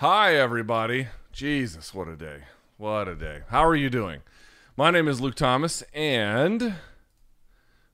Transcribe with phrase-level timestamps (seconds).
[0.00, 1.08] Hi, everybody.
[1.32, 2.40] Jesus, what a day.
[2.76, 3.44] What a day.
[3.48, 4.20] How are you doing?
[4.76, 6.60] My name is Luke Thomas, and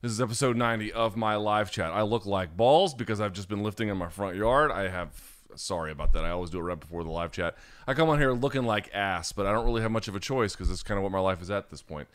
[0.01, 1.93] this is episode 90 of my live chat.
[1.93, 4.69] I look like balls because I've just been lifting in my front yard.
[4.69, 5.11] I have,
[5.55, 6.25] sorry about that.
[6.25, 7.55] I always do it right before the live chat.
[7.87, 10.19] I come on here looking like ass, but I don't really have much of a
[10.19, 12.09] choice because that's kind of what my life is at this point.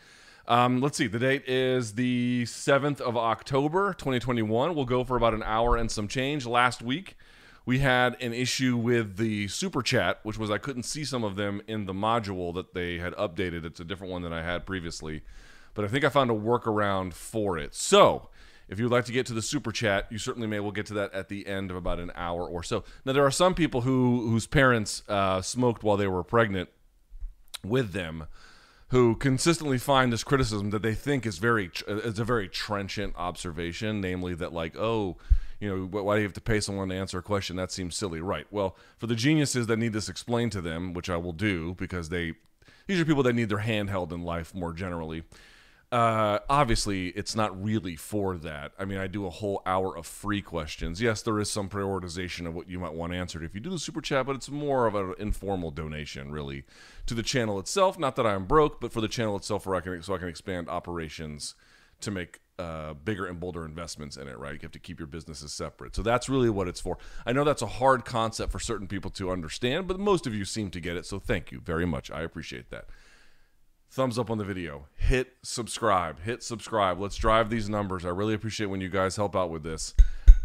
[0.46, 1.06] Um, let's see.
[1.06, 4.74] The date is the 7th of October, 2021.
[4.74, 6.44] We'll go for about an hour and some change.
[6.44, 7.16] Last week,
[7.68, 11.36] we had an issue with the super chat, which was I couldn't see some of
[11.36, 13.66] them in the module that they had updated.
[13.66, 15.20] It's a different one than I had previously,
[15.74, 17.74] but I think I found a workaround for it.
[17.74, 18.30] So,
[18.70, 20.60] if you'd like to get to the super chat, you certainly may.
[20.60, 22.84] We'll get to that at the end of about an hour or so.
[23.04, 26.70] Now, there are some people who whose parents uh, smoked while they were pregnant
[27.62, 28.28] with them
[28.92, 34.00] who consistently find this criticism that they think is very is a very trenchant observation,
[34.00, 35.18] namely that like oh
[35.60, 37.56] you know, why do you have to pay someone to answer a question?
[37.56, 38.46] That seems silly, right?
[38.50, 42.08] Well, for the geniuses that need this explained to them, which I will do because
[42.08, 42.34] they
[42.86, 45.24] these are people that need their hand held in life more generally.
[45.90, 48.72] Uh, obviously, it's not really for that.
[48.78, 51.00] I mean, I do a whole hour of free questions.
[51.00, 53.78] Yes, there is some prioritization of what you might want answered if you do the
[53.78, 56.64] super chat, but it's more of an informal donation, really,
[57.06, 57.98] to the channel itself.
[57.98, 60.28] Not that I'm broke, but for the channel itself, where I can so I can
[60.28, 61.54] expand operations
[62.00, 64.54] to make uh, bigger and bolder investments in it, right?
[64.54, 65.94] You have to keep your businesses separate.
[65.94, 66.98] So that's really what it's for.
[67.24, 70.44] I know that's a hard concept for certain people to understand, but most of you
[70.44, 71.06] seem to get it.
[71.06, 72.10] So thank you very much.
[72.10, 72.86] I appreciate that.
[73.90, 74.86] Thumbs up on the video.
[74.96, 76.20] Hit subscribe.
[76.20, 77.00] Hit subscribe.
[77.00, 78.04] Let's drive these numbers.
[78.04, 79.94] I really appreciate when you guys help out with this.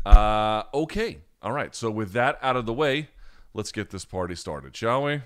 [0.06, 1.20] Uh, okay.
[1.42, 1.76] All right.
[1.76, 3.10] So with that out of the way,
[3.54, 5.22] let's get this party started, shall we?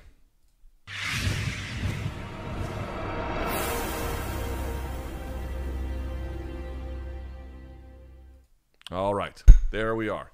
[8.89, 10.31] All right, there we are.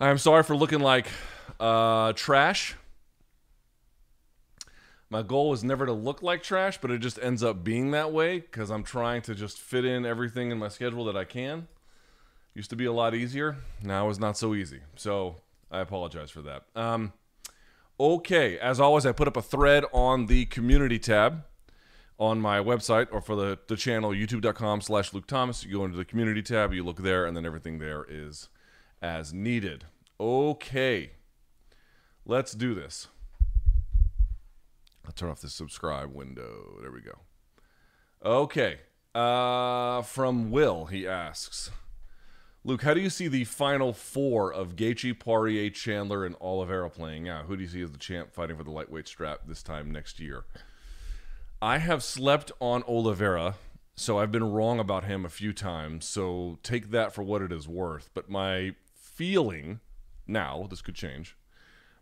[0.00, 1.06] I'm sorry for looking like
[1.60, 2.74] uh, trash.
[5.08, 8.12] My goal is never to look like trash, but it just ends up being that
[8.12, 11.68] way because I'm trying to just fit in everything in my schedule that I can.
[12.54, 13.58] Used to be a lot easier.
[13.80, 14.80] Now it's not so easy.
[14.96, 15.36] So
[15.70, 16.64] I apologize for that.
[16.74, 17.12] Um,
[18.00, 21.44] okay, as always, I put up a thread on the community tab
[22.18, 25.64] on my website or for the, the channel youtube.com slash luke thomas.
[25.64, 28.48] You go into the community tab you look there and then everything there is
[29.02, 29.84] as needed.
[30.20, 31.12] Okay.
[32.24, 33.08] Let's do this.
[35.04, 36.78] I'll turn off the subscribe window.
[36.80, 37.18] There we go.
[38.24, 38.78] Okay.
[39.14, 41.70] Uh, from will he asks
[42.64, 47.28] luke how do you see the final four of Gaethje, Poirier, Chandler, and Oliveira playing
[47.28, 47.44] out?
[47.44, 50.18] Who do you see as the champ fighting for the lightweight strap this time next
[50.18, 50.44] year
[51.64, 53.54] I have slept on Oliveira,
[53.96, 56.04] so I've been wrong about him a few times.
[56.04, 58.10] So take that for what it is worth.
[58.12, 59.80] But my feeling
[60.26, 61.38] now, this could change.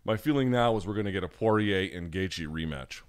[0.05, 3.03] My feeling now is we're going to get a Poirier and Gaethje rematch.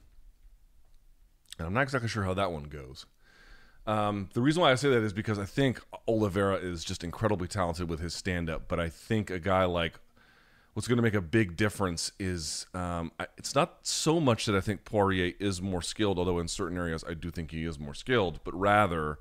[1.57, 3.07] And I'm not exactly sure how that one goes.
[3.87, 7.47] Um, the reason why I say that is because I think Oliveira is just incredibly
[7.47, 9.99] talented with his stand up, but I think a guy like
[10.73, 14.61] what's going to make a big difference is um, it's not so much that I
[14.61, 17.93] think Poirier is more skilled, although in certain areas I do think he is more
[17.93, 19.19] skilled, but rather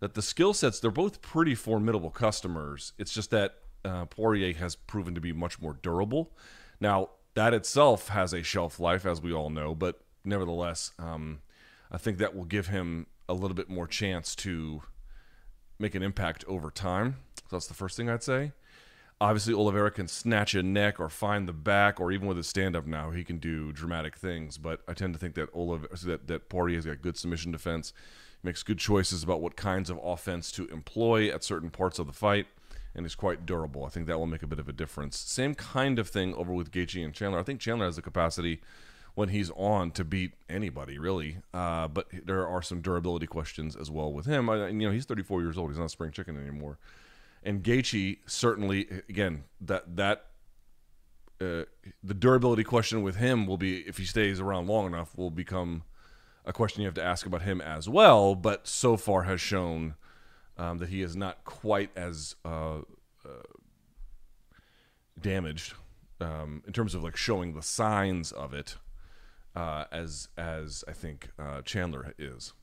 [0.00, 2.92] that the skill sets they're both pretty formidable customers.
[2.98, 6.32] It's just that uh, Poirier has proven to be much more durable.
[6.80, 11.40] Now that itself has a shelf life, as we all know, but nevertheless, um,
[11.90, 14.82] I think that will give him a little bit more chance to
[15.78, 17.16] make an impact over time.
[17.48, 18.52] So that's the first thing I'd say.
[19.18, 22.76] Obviously, Oliveira can snatch a neck or find the back, or even with his stand
[22.76, 24.58] up now, he can do dramatic things.
[24.58, 27.94] But I tend to think that Oliveira, that, that Poirier's got good submission defense,
[28.42, 32.12] makes good choices about what kinds of offense to employ at certain parts of the
[32.12, 32.46] fight,
[32.94, 33.84] and is quite durable.
[33.84, 35.18] I think that will make a bit of a difference.
[35.18, 37.38] Same kind of thing over with Gaethje and Chandler.
[37.38, 38.60] I think Chandler has the capacity
[39.14, 41.38] when he's on to beat anybody really.
[41.52, 44.48] Uh, but there are some durability questions as well with him.
[44.48, 45.70] I, you know, he's 34 years old.
[45.70, 46.78] He's not spring chicken anymore.
[47.46, 50.26] And Gaethje certainly, again, that that
[51.40, 51.62] uh,
[52.02, 55.84] the durability question with him will be if he stays around long enough will become
[56.44, 58.34] a question you have to ask about him as well.
[58.34, 59.94] But so far has shown
[60.58, 62.78] um, that he is not quite as uh,
[63.24, 63.46] uh,
[65.20, 65.74] damaged
[66.20, 68.76] um, in terms of like showing the signs of it
[69.54, 72.54] uh, as as I think uh, Chandler is.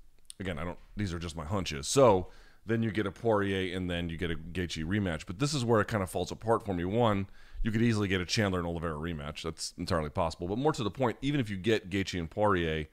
[0.41, 0.79] Again, I don't.
[0.97, 1.87] These are just my hunches.
[1.87, 2.27] So
[2.65, 5.25] then you get a Poirier, and then you get a Gaethje rematch.
[5.25, 6.85] But this is where it kind of falls apart for me.
[6.85, 7.27] One,
[7.61, 9.41] you could easily get a Chandler and Oliveira rematch.
[9.41, 10.47] That's entirely possible.
[10.47, 12.87] But more to the point, even if you get Gaethje and Poirier,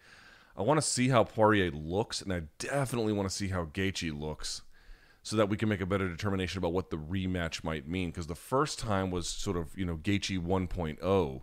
[0.57, 4.19] I want to see how Poirier looks, and I definitely want to see how Gaethje
[4.19, 4.63] looks,
[5.23, 8.11] so that we can make a better determination about what the rematch might mean.
[8.11, 11.43] Because the first time was sort of you know Gaethje 1.0,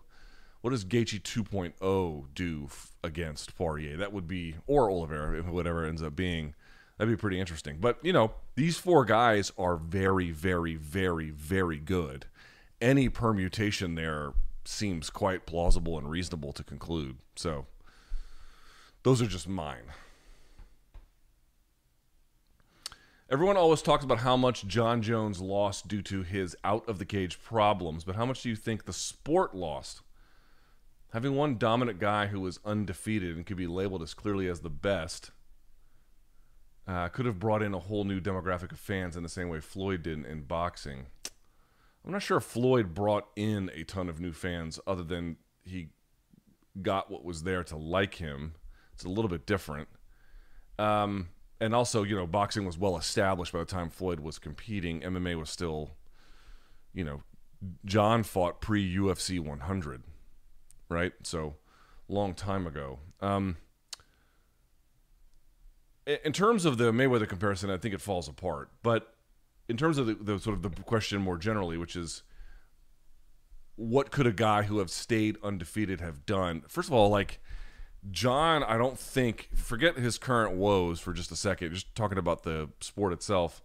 [0.60, 3.96] what does Gaethje 2.0 do f- against Poirier?
[3.96, 6.54] That would be, or Oliveira, whatever ends up being.
[6.98, 7.78] That'd be pretty interesting.
[7.80, 12.26] But, you know, these four guys are very, very, very, very good.
[12.80, 14.32] Any permutation there
[14.64, 17.18] seems quite plausible and reasonable to conclude.
[17.36, 17.66] So,
[19.04, 19.92] those are just mine.
[23.30, 27.04] Everyone always talks about how much Jon Jones lost due to his out of the
[27.04, 30.00] cage problems, but how much do you think the sport lost?
[31.12, 34.70] Having one dominant guy who was undefeated and could be labeled as clearly as the
[34.70, 35.30] best
[36.88, 39.60] uh, could have brought in a whole new demographic of fans in the same way
[39.60, 41.06] Floyd did in boxing.
[42.04, 45.88] I'm not sure if Floyd brought in a ton of new fans other than he
[46.80, 48.54] got what was there to like him.
[48.94, 49.88] It's a little bit different.
[50.78, 51.28] Um,
[51.60, 55.00] and also, you know, boxing was well established by the time Floyd was competing.
[55.02, 55.90] MMA was still,
[56.94, 57.22] you know,
[57.84, 60.04] Jon fought pre UFC 100,
[60.88, 61.12] right?
[61.22, 61.56] So,
[62.08, 63.00] long time ago.
[63.20, 63.56] Um,
[66.24, 68.70] in terms of the Mayweather comparison, I think it falls apart.
[68.82, 69.14] But
[69.68, 72.22] in terms of the, the sort of the question more generally, which is,
[73.76, 76.62] what could a guy who have stayed undefeated have done?
[76.66, 77.40] First of all, like
[78.10, 81.74] Jon, I don't think forget his current woes for just a second.
[81.74, 83.62] Just talking about the sport itself.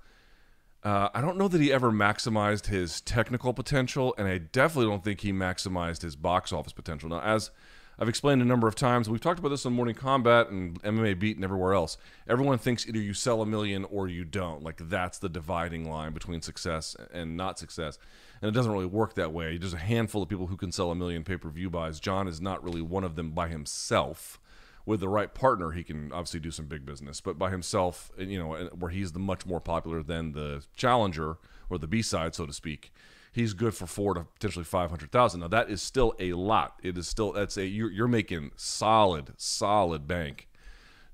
[0.83, 5.03] Uh, I don't know that he ever maximized his technical potential, and I definitely don't
[5.03, 7.09] think he maximized his box office potential.
[7.09, 7.51] Now, as
[7.99, 11.19] I've explained a number of times, we've talked about this on Morning Kombat and MMA
[11.19, 11.97] Beat and everywhere else.
[12.27, 14.63] Everyone thinks either you sell a million or you don't.
[14.63, 17.99] Like that's the dividing line between success and not success
[18.43, 19.57] and it doesn't really work that way.
[19.57, 22.01] There's a handful of people who can sell a million pay per view buys.
[22.01, 24.37] Jon is not really one of them by himself.
[24.85, 28.37] With the right partner, he can obviously do some big business, but by himself, you
[28.37, 31.37] know, where he's the much more popular than the challenger
[31.69, 32.92] or the B side, so to speak,
[33.33, 35.41] he's good for four to potentially five hundred thousand.
[35.41, 36.79] Now that is still a lot.
[36.81, 40.47] It is still that's a you're, you're making solid, solid bank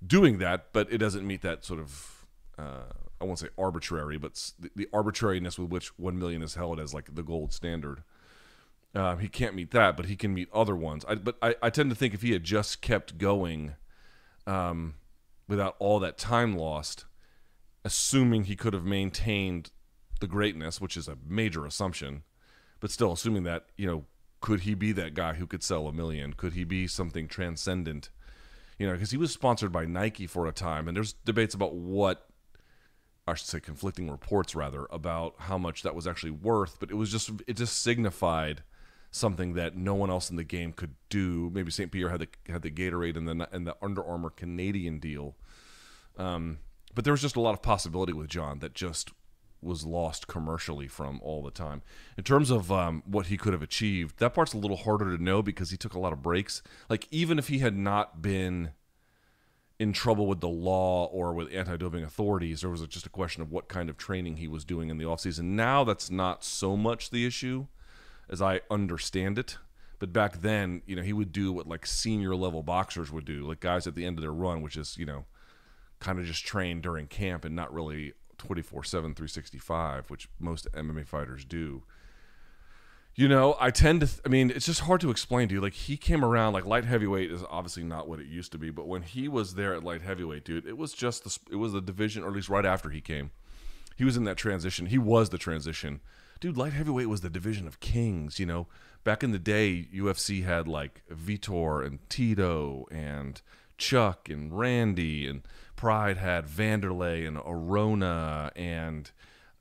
[0.05, 2.25] doing that, but it doesn't meet that sort of
[2.57, 6.79] uh, I won't say arbitrary, but the, the, arbitrariness with which one million is held
[6.79, 8.03] as like the gold standard.
[8.95, 11.05] Uh, he can't meet that, but he can meet other ones.
[11.07, 13.75] I, but I, I tend to think if he had just kept going,
[14.47, 14.95] um,
[15.47, 17.05] without all that time lost,
[17.83, 19.71] assuming he could have maintained
[20.19, 22.23] the greatness, which is a major assumption,
[22.79, 24.05] but still assuming that you know,
[24.41, 26.33] could he be that guy who could sell a million?
[26.33, 28.09] Could he be something transcendent?
[28.77, 31.73] You know, because he was sponsored by Nike for a time, and there's debates about
[31.75, 32.29] what
[33.29, 36.95] I should say conflicting reports rather about how much that was actually worth, but it
[36.95, 38.63] was just it just signified
[39.11, 41.49] something that no one else in the game could do.
[41.53, 41.91] Maybe St.
[41.91, 45.35] Pierre had the had the Gatorade and the and the Under Armour Canadian deal,
[46.17, 46.59] um,
[46.95, 49.11] but there was just a lot of possibility with Jon that just
[49.61, 51.81] was lost commercially from all the time.
[52.17, 55.21] In terms of um, what he could have achieved, that part's a little harder to
[55.21, 56.61] know because he took a lot of breaks.
[56.89, 58.71] Like even if he had not been
[59.79, 63.51] in trouble with the law or with anti-doping authorities or was just a question of
[63.51, 67.09] what kind of training he was doing in the offseason now that's not so much
[67.09, 67.65] the issue
[68.29, 69.57] as i understand it
[69.97, 73.47] but back then you know he would do what like senior level boxers would do
[73.47, 75.23] like guys at the end of their run which is you know
[75.99, 81.45] kind of just train during camp and not really 24-7 365 which most mma fighters
[81.45, 81.83] do
[83.19, 84.07] you know, I tend to.
[84.07, 85.59] Th- I mean, it's just hard to explain to you.
[85.59, 86.53] Like he came around.
[86.53, 89.55] Like light heavyweight is obviously not what it used to be, but when he was
[89.55, 91.37] there at light heavyweight, dude, it was just the.
[91.51, 93.31] It was the division, or at least right after he came,
[93.97, 94.85] he was in that transition.
[94.85, 95.99] He was the transition,
[96.39, 96.55] dude.
[96.55, 98.39] Light heavyweight was the division of kings.
[98.39, 98.67] You know,
[99.03, 103.41] back in the day, UFC had like Vitor and Tito and
[103.77, 105.41] Chuck and Randy, and
[105.79, 109.09] Pride had Vanderlei and Arona and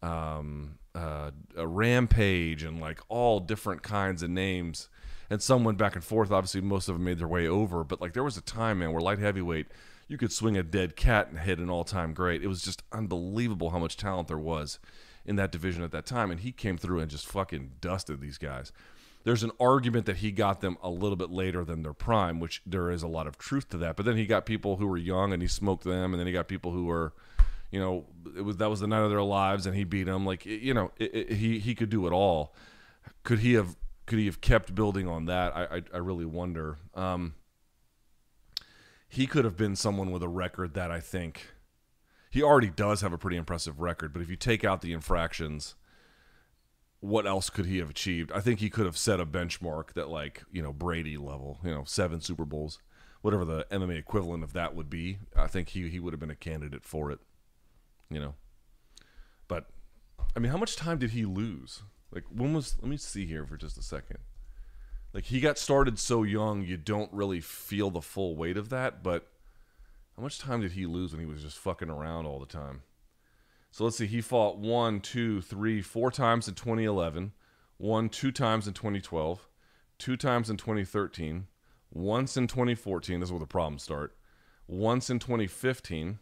[0.03, 4.89] um, uh, Rampage and like all different kinds of names.
[5.31, 6.33] And some went back and forth.
[6.33, 7.85] Obviously, most of them made their way over.
[7.85, 9.69] But like there was a time, man, where light heavyweight,
[10.09, 12.43] you could swing a dead cat and hit an all-time great.
[12.43, 14.81] It was just unbelievable how much talent there was
[15.25, 16.33] in that division at that time.
[16.33, 18.73] And he came through and just fucking dusted these guys.
[19.29, 22.63] There's an argument that he got them a little bit later than their prime, which
[22.65, 23.95] there is a lot of truth to that.
[23.95, 26.33] But then he got people who were young and he smoked them, and then he
[26.33, 27.13] got people who were
[27.71, 28.07] you know,
[28.37, 30.25] it was that was the night of their lives, and he beat them.
[30.25, 32.55] Like you know, it, it, he he could do it all.
[33.23, 35.55] Could he have could he have kept building on that?
[35.55, 36.79] I I, I really wonder.
[36.95, 37.35] Um,
[39.09, 41.49] he could have been someone with a record that I think
[42.31, 44.13] he already does have a pretty impressive record.
[44.13, 45.75] But if you take out the infractions,
[47.01, 48.33] what else could he have achieved?
[48.33, 51.71] I think he could have set a benchmark that like you know Brady level, you
[51.71, 52.79] know, seven Super Bowls,
[53.23, 55.19] whatever the MMA equivalent of that would be.
[55.37, 57.21] I think he he would have been a candidate for it
[58.11, 58.35] you know.
[59.47, 59.67] But
[60.37, 61.83] I mean, how much time did he lose?
[62.11, 62.77] Like when was?
[62.81, 64.19] Let me see here for just a second.
[65.13, 69.03] like he got started so young, you don't really feel the full weight of that.
[69.03, 69.29] But
[70.17, 72.83] how much time did he lose when he was just fucking around all the time?
[73.71, 74.07] So let's see.
[74.07, 77.33] He fought one, two, three, four times in 2011,
[77.77, 79.49] one, two times in 2012,
[79.99, 81.47] two times in 2013,
[81.91, 83.21] once in 2014.
[83.21, 84.17] This is where the problems start.
[84.67, 86.19] Once in 2015.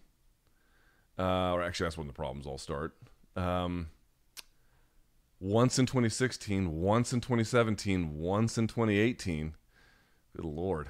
[1.19, 2.95] Uh, or actually, that's when the problems all start.
[3.37, 3.89] Um,
[5.41, 9.55] once in 2016, once in 2017, once in 2018.
[10.35, 10.89] Good lord.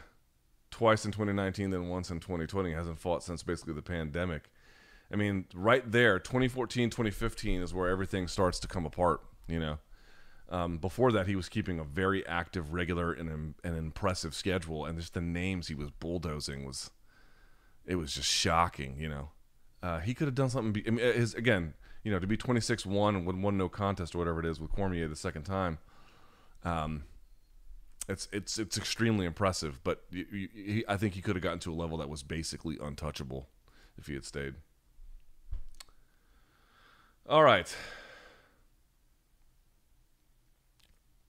[0.70, 2.72] Twice in 2019, then once in 2020.
[2.72, 4.50] Hasn't fought since basically the pandemic.
[5.12, 9.78] I mean, right there, 2014, 2015 is where everything starts to come apart, you know.
[10.48, 14.98] Um, before that, he was keeping a very active, regular, and an impressive schedule, and
[14.98, 16.90] just the names he was bulldozing was,
[17.84, 19.30] it was just shocking, you know.
[19.82, 20.72] Uh, he could have done something.
[20.72, 24.14] Be, I mean, his again, you know, to be 26-1 and win one no contest
[24.14, 25.78] or whatever it is with Cormier the second time.
[26.64, 27.04] Um,
[28.08, 31.74] it's it's it's extremely impressive, but he, I think he could have gotten to a
[31.74, 33.48] level that was basically untouchable
[33.98, 34.54] if he had stayed.
[37.28, 37.74] All right.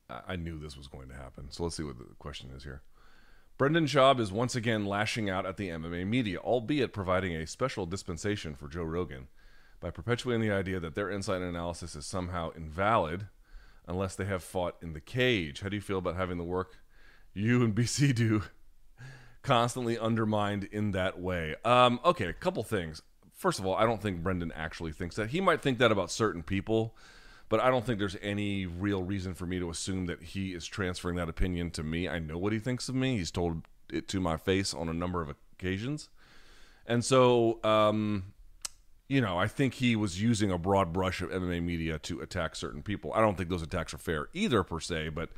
[0.10, 1.50] I knew this was going to happen.
[1.50, 2.84] So let's see what the question is here.
[3.58, 7.88] Brendan Schaub is once again lashing out at the MMA media, albeit providing a special
[7.88, 9.28] dispensation for Joe Rogan
[9.80, 13.28] by perpetuating the idea that their insight and analysis is somehow invalid
[13.88, 15.62] unless they have fought in the cage.
[15.62, 16.78] How do you feel about having the work
[17.34, 18.44] you and BC do
[19.42, 21.56] constantly undermined in that way?
[21.66, 23.02] Um, okay, a couple things
[23.38, 25.30] first of all, I don't think Brendan actually thinks that.
[25.30, 26.96] He might think that about certain people,
[27.48, 30.66] but I don't think there's any real reason for me to assume that he is
[30.66, 32.10] transferring that opinion to me.
[32.10, 33.18] I know what he thinks of me.
[33.18, 36.10] He's told it to my face on a number of occasions.
[36.86, 38.34] And so, um,
[39.08, 42.56] you know, I think he was using a broad brush of MMA media to attack
[42.56, 43.14] certain people.
[43.14, 45.30] I don't think those attacks are fair either, per se, but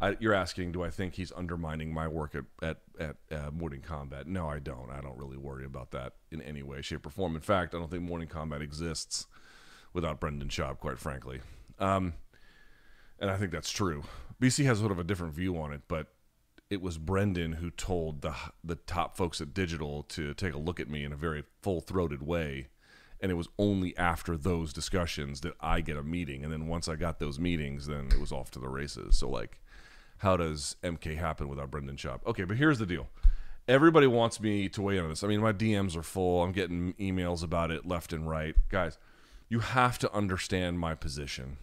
[0.00, 3.82] I, you're asking, do I think he's undermining my work at at at uh, Morning
[3.86, 4.26] Kombat?
[4.26, 4.90] No, I don't.
[4.90, 7.34] I don't really worry about that in any way, shape, or form.
[7.34, 9.26] In fact, I don't think Morning Kombat exists
[9.92, 11.40] without Brendan Schaub, quite frankly.
[11.78, 12.14] Um,
[13.18, 14.04] and I think that's true.
[14.40, 16.08] BC has sort of a different view on it, but
[16.68, 20.78] it was Brendan who told the the top folks at Digital to take a look
[20.78, 22.68] at me in a very full throated way.
[23.18, 26.44] And it was only after those discussions that I get a meeting.
[26.44, 29.16] And then once I got those meetings, then it was off to the races.
[29.16, 29.58] So like
[30.18, 32.20] how does MK happen without Brendan Schaub?
[32.26, 33.08] Okay, but here's the deal.
[33.68, 35.24] Everybody wants me to weigh in on this.
[35.24, 36.42] I mean, my DMs are full.
[36.42, 38.54] I'm getting emails about it left and right.
[38.68, 38.96] Guys,
[39.48, 41.58] you have to understand my position.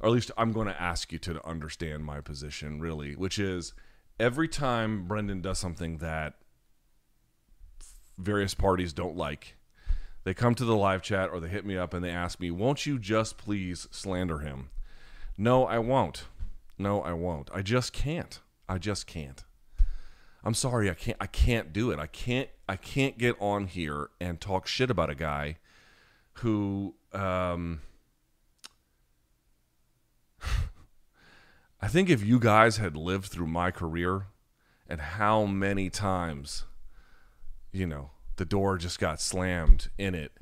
[0.00, 3.74] Or at least I'm going to ask you to understand my position, really, which is
[4.18, 6.34] every time Brendan does something that
[8.16, 9.56] various parties don't like,
[10.24, 12.50] they come to the live chat or they hit me up and they ask me,
[12.50, 14.70] Won't you just please slander him?
[15.36, 16.24] No, I won't.
[16.80, 17.50] No, I won't.
[17.52, 18.40] I just can't.
[18.66, 19.44] I just can't.
[20.42, 21.98] I'm sorry, I can't I can't do it.
[21.98, 25.58] I can't I can't get on here and talk shit about a guy
[26.34, 27.82] who um
[31.82, 34.28] I think if you guys had lived through my career
[34.88, 36.64] and how many times
[37.72, 40.32] you know, the door just got slammed in it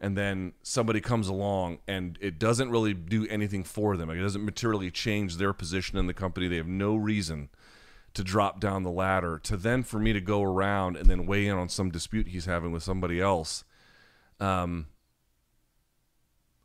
[0.00, 4.10] and then somebody comes along and it doesn't really do anything for them.
[4.10, 6.48] It doesn't materially change their position in the company.
[6.48, 7.48] They have no reason
[8.14, 9.38] to drop down the ladder.
[9.44, 12.46] To then for me to go around and then weigh in on some dispute he's
[12.46, 13.64] having with somebody else,
[14.40, 14.86] um,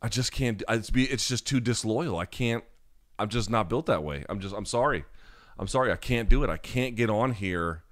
[0.01, 0.63] I just can't.
[0.69, 1.05] It's be.
[1.05, 2.17] It's just too disloyal.
[2.17, 2.63] I can't.
[3.17, 4.25] I'm just not built that way.
[4.29, 4.55] I'm just.
[4.55, 5.03] I'm sorry.
[5.57, 5.91] I'm sorry.
[5.91, 6.49] I can't do it.
[6.49, 7.83] I can't get on here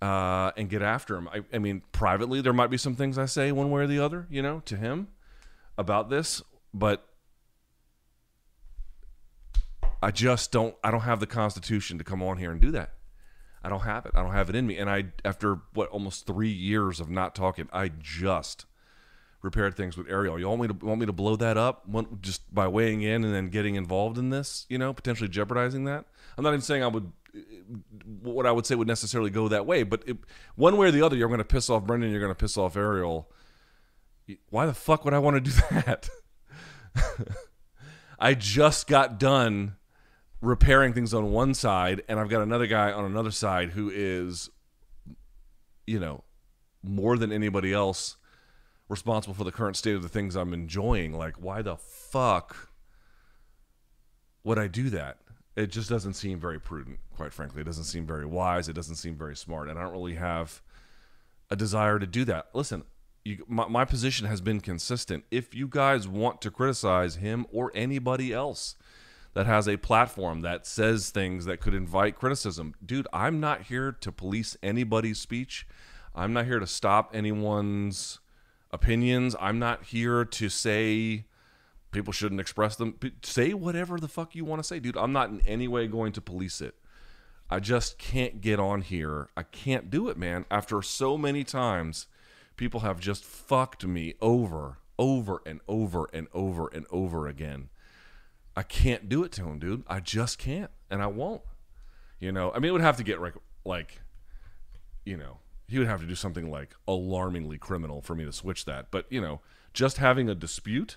[0.00, 1.28] uh, and get after him.
[1.28, 3.98] I, I mean, privately, there might be some things I say one way or the
[3.98, 5.08] other, you know, to him
[5.76, 7.06] about this, but
[10.02, 10.76] I just don't.
[10.84, 12.92] I don't have the constitution to come on here and do that.
[13.62, 14.12] I don't have it.
[14.14, 14.76] I don't have it in me.
[14.78, 18.66] And I, after what almost three years of not talking, I just
[19.42, 20.38] repaired things with Ariel.
[20.38, 21.84] You want me to want me to blow that up
[22.20, 24.66] just by weighing in and then getting involved in this?
[24.68, 26.04] You know, potentially jeopardizing that.
[26.36, 27.10] I'm not even saying I would
[28.22, 29.82] what I would say would necessarily go that way.
[29.82, 30.16] But it,
[30.56, 32.10] one way or the other, you're going to piss off Brendan.
[32.10, 33.30] You're going to piss off Ariel.
[34.50, 36.08] Why the fuck would I want to do that?
[38.18, 39.76] I just got done
[40.40, 44.50] repairing things on one side, and I've got another guy on another side who is,
[45.86, 46.24] you know,
[46.82, 48.16] more than anybody else
[48.88, 51.12] responsible for the current state of the things I'm enjoying.
[51.12, 52.70] Like, why the fuck
[54.44, 55.18] would I do that?
[55.58, 57.62] It just doesn't seem very prudent, quite frankly.
[57.62, 58.68] It doesn't seem very wise.
[58.68, 59.68] It doesn't seem very smart.
[59.68, 60.62] And I don't really have
[61.50, 62.46] a desire to do that.
[62.54, 62.84] Listen,
[63.24, 65.24] you, my, my position has been consistent.
[65.32, 68.76] If you guys want to criticize him or anybody else,
[69.34, 72.74] that has a platform that says things that could invite criticism.
[72.84, 75.66] Dude, I'm not here to police anybody's speech.
[76.14, 78.20] I'm not here to stop anyone's
[78.70, 79.34] opinions.
[79.40, 81.24] I'm not here to say
[81.90, 82.98] people shouldn't express them.
[83.22, 84.96] Say whatever the fuck you want to say, dude.
[84.96, 86.74] I'm not in any way going to police it.
[87.50, 89.28] I just can't get on here.
[89.36, 90.44] I can't do it, man.
[90.50, 92.06] After so many times,
[92.56, 97.70] people have just fucked me over, over and over and over and over again.
[98.54, 99.84] I can't do it to him, dude.
[99.86, 101.42] I just can't, and I won't.
[102.20, 104.02] You know, I mean, it would have to get like, like,
[105.06, 108.64] you know, he would have to do something like alarmingly criminal for me to switch
[108.64, 108.90] that.
[108.90, 109.40] But you know,
[109.72, 110.96] just having a dispute.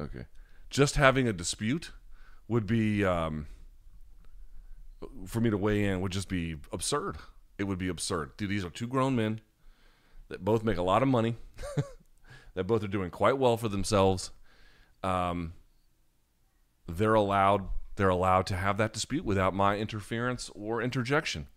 [0.00, 0.26] Okay,
[0.70, 1.92] just having a dispute
[2.48, 3.46] would be um,
[5.26, 7.16] for me to weigh in would just be absurd.
[7.58, 8.36] It would be absurd.
[8.36, 9.40] Dude, these are two grown men
[10.28, 11.36] that both make a lot of money,
[12.54, 14.30] that both are doing quite well for themselves.
[15.02, 15.54] Um,
[16.86, 21.48] they're allowed they're allowed to have that dispute without my interference or interjection.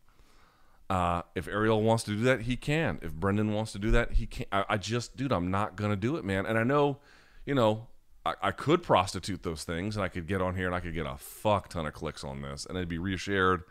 [0.89, 2.97] Uh, if Ariel wants to do that, he can.
[3.01, 4.45] If Brendan wants to do that, he can.
[4.51, 6.45] I, I just, dude, I'm not gonna do it, man.
[6.45, 6.99] And I know,
[7.45, 7.87] you know,
[8.25, 10.93] I, I, could prostitute those things, and I could get on here and I could
[10.93, 13.63] get a fuck ton of clicks on this, and it'd be reshared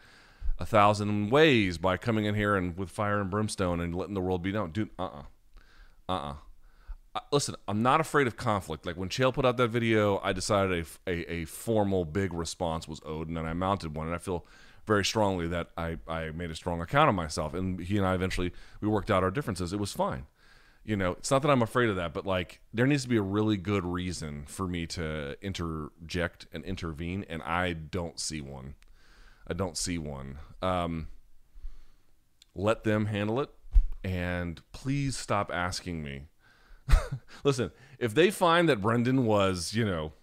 [0.59, 4.21] a thousand ways by coming in here and with fire and brimstone and letting the
[4.21, 4.73] world be known.
[4.73, 5.23] Dude, uh, uh-uh.
[6.09, 6.35] uh, uh-uh.
[7.14, 8.87] uh listen, I'm not afraid of conflict.
[8.87, 12.88] Like when Chael put out that video, I decided a, a, a formal big response
[12.88, 14.47] was owed, and I mounted one, and I feel
[14.87, 18.14] very strongly that I, I made a strong account of myself, and he and I
[18.14, 19.73] eventually we worked out our differences.
[19.73, 20.26] It was fine
[20.88, 23.18] you know, it's not that I'm afraid of that, but like there needs to be
[23.18, 28.75] a really good reason for me to interject and intervene, and I don't see one.
[29.47, 30.38] I don't see one.
[30.62, 31.09] Um,
[32.54, 33.50] let them handle it,
[34.02, 36.23] and please stop asking me.
[37.45, 40.14] Listen, if they find that Brendan was, you know,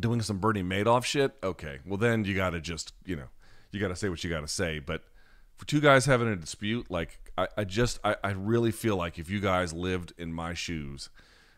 [0.00, 3.28] doing some Bernie Madoff shit, okay, well then you got to just, you know,
[3.70, 4.80] you got to say what you got to say.
[4.80, 5.04] But
[5.58, 9.18] for two guys having a dispute, like I, I just I, I really feel like
[9.18, 11.10] if you guys lived in my shoes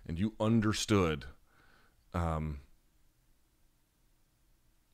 [0.07, 1.27] and you understood
[2.15, 2.61] um,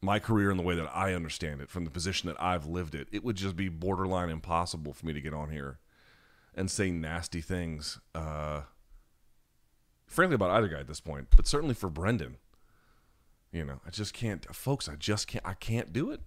[0.01, 2.95] my career in the way that I understand it from the position that I've lived
[2.95, 5.79] it, it would just be borderline impossible for me to get on here
[6.55, 8.01] and say nasty things.
[8.14, 8.62] Uh,
[10.07, 12.37] frankly, about either guy at this point, but certainly for Brendan.
[13.53, 14.88] You know, I just can't, folks.
[14.88, 15.47] I just can't.
[15.47, 16.21] I can't do it.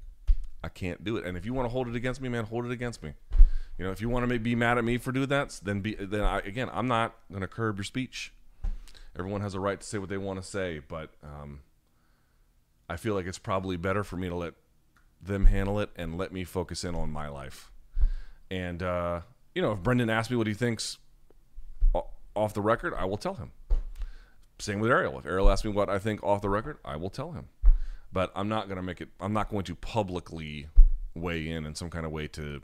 [0.64, 1.26] I can't do it.
[1.26, 3.14] And if you want to hold it against me, man, hold it against me.
[3.82, 5.96] You know, if you want to be mad at me for doing that, then be
[5.96, 8.32] then I, again, I'm not going to curb your speech.
[9.18, 11.62] Everyone has a right to say what they want to say, but um,
[12.88, 14.54] I feel like it's probably better for me to let
[15.20, 17.72] them handle it and let me focus in on my life.
[18.52, 19.22] And uh,
[19.56, 21.00] you know, if Brendan asks me what he thinks
[22.36, 23.52] off the record, I will tell him.
[24.60, 25.18] Same with Ariel.
[25.18, 27.46] If Ariel asks me what I think off the record, I will tell him.
[28.14, 29.10] But I'm not going to make it.
[29.20, 30.68] I'm not going to publicly
[31.16, 32.62] weigh in in some kind of way to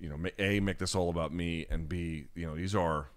[0.00, 3.08] you know, a make this all about me, and b you know these are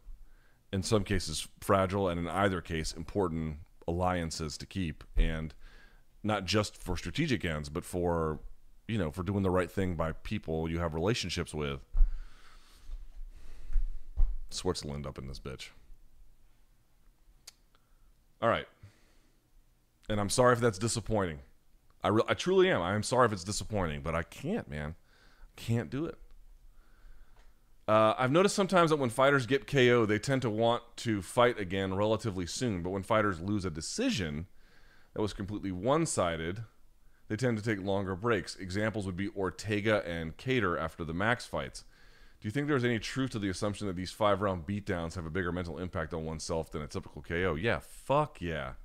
[0.72, 5.54] in some cases fragile, and in either case important alliances to keep, and
[6.24, 8.40] not just for strategic ends, but for
[8.88, 11.80] you know for doing the right thing by people you have relationships with.
[14.50, 15.70] Switzerland up in this bitch.
[18.42, 18.68] All right.
[20.10, 21.40] And I'm sorry if that's disappointing.
[22.04, 22.82] I, re- I truly am.
[22.82, 24.96] I am sorry if it's disappointing, but I can't, man.
[25.56, 26.18] Can't do it.
[27.92, 31.60] Uh, I've noticed sometimes that when fighters get KO, they tend to want to fight
[31.60, 32.84] again relatively soon.
[32.84, 34.48] But when fighters lose a decision
[35.14, 36.64] that was completely one sided,
[37.28, 38.56] they tend to take longer breaks.
[38.56, 41.84] Examples would be Ortega and Kattar after the Max fights.
[42.40, 45.26] Do you think there's any truth to the assumption that these five round beatdowns have
[45.26, 47.56] a bigger mental impact on oneself than a typical KO?
[47.56, 48.76] Yeah, fuck yeah.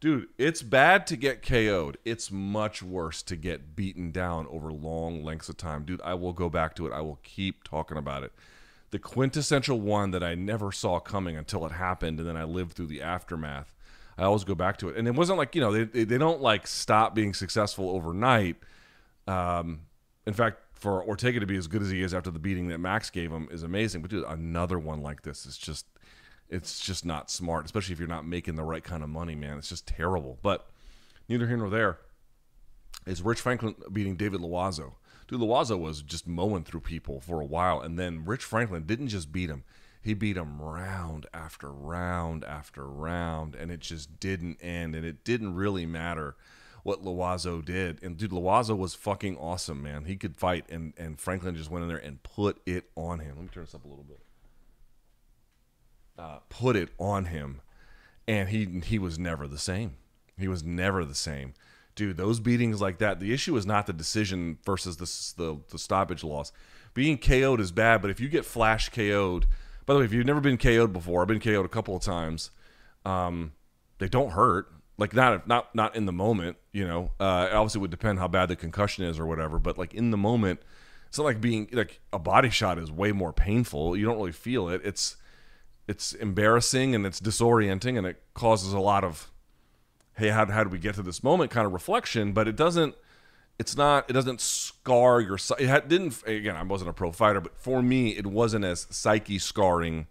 [0.00, 1.98] Dude, it's bad to get KO'd.
[2.04, 5.84] It's much worse to get beaten down over long lengths of time.
[5.84, 6.92] Dude, I will go back to it.
[6.92, 8.32] I will keep talking about it.
[8.90, 12.72] The quintessential one that I never saw coming until it happened, and then I lived
[12.74, 13.74] through the aftermath.
[14.16, 14.96] I always go back to it.
[14.96, 18.56] And it wasn't like, you know, they, they don't like stop being successful overnight.
[19.26, 19.80] Um,
[20.26, 22.78] in fact, for Ortega to be as good as he is after the beating that
[22.78, 24.00] Max gave him is amazing.
[24.00, 25.86] But dude, another one like this is just
[26.50, 29.58] it's just not smart, especially if you're not making the right kind of money, man.
[29.58, 30.38] It's just terrible.
[30.42, 30.68] But
[31.28, 31.98] neither here nor there
[33.06, 34.94] is Rich Franklin beating David Loiseau.
[35.26, 39.08] Dude, Loiseau was just mowing through people for a while, and then Rich Franklin didn't
[39.08, 39.64] just beat him.
[40.00, 45.24] He beat him round after round after round, and it just didn't end, and it
[45.24, 46.36] didn't really matter
[46.82, 48.02] what Loiseau did.
[48.02, 50.06] And dude, Loiseau was fucking awesome, man.
[50.06, 53.34] He could fight, and, and Franklin just went in there and put it on him.
[53.36, 54.20] Let me turn this up a little bit
[56.18, 57.60] uh, put it on him.
[58.26, 59.96] and he he was never the same.
[60.38, 61.54] He was never the same.
[61.94, 65.78] Dude, those beatings like that, the issue is not the decision versus the, the, the
[65.78, 66.52] stoppage loss.
[66.94, 69.46] Being KO'd is bad, but if you get flash KO'd,
[69.84, 72.02] by the way, if you've never been KO'd before, I've been KO'd a couple of
[72.02, 72.50] times.
[73.04, 73.52] Um,
[73.98, 74.68] they don't hurt.
[74.96, 77.12] Like not not not in the moment, you know.
[77.20, 79.58] Uh, obviously, it would depend how bad the concussion is or whatever.
[79.58, 80.60] But like in the moment,
[81.08, 83.96] it's not like being like a body shot is way more painful.
[83.96, 84.80] You don't really feel it.
[84.84, 85.16] It's
[85.88, 89.32] it's embarrassing and it's disorienting and it causes a lot of
[90.16, 92.94] hey how, how do we get to this moment kind of reflection but it doesn't
[93.58, 97.58] it's not it doesn't scar your it didn't again i wasn't a pro fighter but
[97.58, 100.06] for me it wasn't as psyche scarring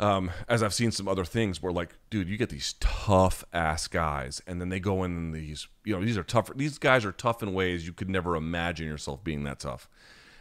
[0.00, 3.88] um, as I've seen some other things where like, dude, you get these tough ass
[3.88, 6.50] guys, and then they go in these, you know, these are tough.
[6.54, 9.88] These guys are tough in ways you could never imagine yourself being that tough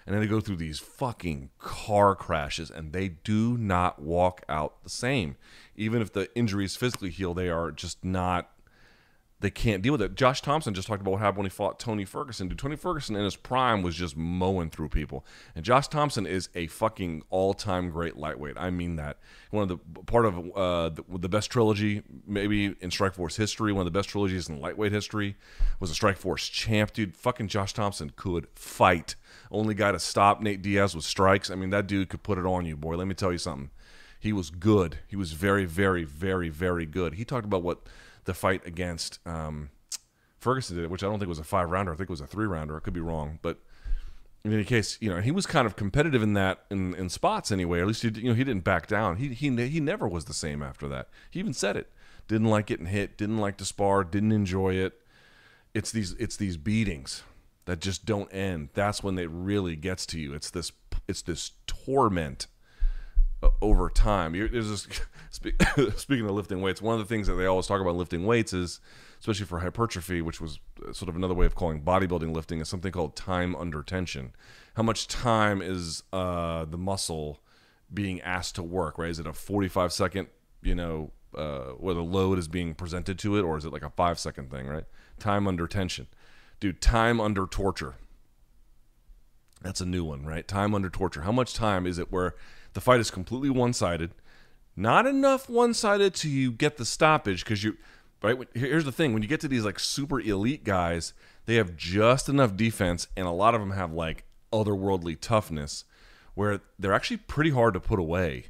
[0.07, 4.81] and then they go through these fucking car crashes and they do not walk out
[4.83, 5.35] the same.
[5.75, 8.49] Even if the injuries physically heal they are just not
[9.39, 11.79] they can't deal with it josh thomson just talked about what happened when he fought
[11.79, 15.87] tony ferguson dude tony ferguson in his prime was just mowing through people and josh
[15.87, 19.17] thomson is a fucking all-time great lightweight i mean that
[19.51, 23.85] one of the part of uh, the, the best trilogy maybe in strikeforce history one
[23.85, 25.35] of the best trilogies in lightweight history
[25.79, 29.15] was a strikeforce champ dude fucking josh thomson could fight
[29.51, 31.49] only guy to stop Nate Diaz with strikes.
[31.49, 32.95] I mean, that dude could put it on you, boy.
[32.95, 33.71] Let me tell you something.
[34.19, 34.99] He was good.
[35.07, 37.13] He was very, very, very, very good.
[37.15, 37.81] He talked about what
[38.27, 39.71] the fight against um,
[40.37, 41.91] Ferguson did, which I don't think was a five rounder.
[41.91, 42.77] I think it was a three rounder.
[42.77, 43.57] I could be wrong, but
[44.43, 47.51] in any case, you know, he was kind of competitive in that in, in spots
[47.51, 47.81] anyway.
[47.81, 49.15] At least he, you know he didn't back down.
[49.15, 51.07] He he he never was the same after that.
[51.31, 51.91] He even said it.
[52.27, 53.17] Didn't like getting hit.
[53.17, 54.03] Didn't like to spar.
[54.03, 55.01] Didn't enjoy it.
[55.73, 57.23] It's these it's these beatings
[57.65, 58.69] that just don't end.
[58.73, 60.33] That's when it really gets to you.
[60.33, 60.71] It's this
[61.07, 62.47] it's this torment
[63.41, 64.35] uh, over time.
[64.35, 64.87] You're, there's this,
[65.95, 68.53] speaking of lifting weights, one of the things that they always talk about lifting weights
[68.53, 68.79] is,
[69.19, 72.69] especially for hypertrophy, which was uh, sort of another way of calling bodybuilding lifting, is
[72.69, 74.33] something called time under tension.
[74.75, 77.39] How much time is uh, the muscle
[77.93, 78.97] being asked to work?
[78.97, 79.09] Right?
[79.09, 80.27] Is it a 45 second,
[80.61, 83.83] you know, uh, where the load is being presented to it, or is it like
[83.83, 84.67] a five second thing?
[84.67, 84.85] Right?
[85.19, 86.07] Time under tension.
[86.59, 87.95] Dude, time under torture.
[89.61, 90.47] That's a new one, right?
[90.47, 91.21] Time under torture.
[91.21, 92.35] How much time is it where
[92.73, 94.11] the fight is completely one sided?
[94.79, 97.77] Not enough one sided to you get the stoppage because you,
[98.21, 98.37] right?
[98.53, 101.13] Here's the thing when you get to these like super elite guys,
[101.47, 105.83] they have just enough defense, and a lot of them have like otherworldly toughness
[106.35, 108.45] where they're actually pretty hard to put away,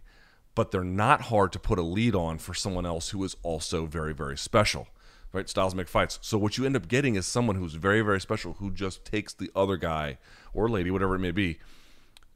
[0.54, 3.86] but they're not hard to put a lead on for someone else who is also
[3.86, 4.88] very, very special
[5.34, 5.50] right?
[5.50, 6.20] Styles make fights.
[6.22, 9.34] So what you end up getting is someone who's very, very special who just takes
[9.34, 10.18] the other guy
[10.54, 11.60] or lady, whatever it may be,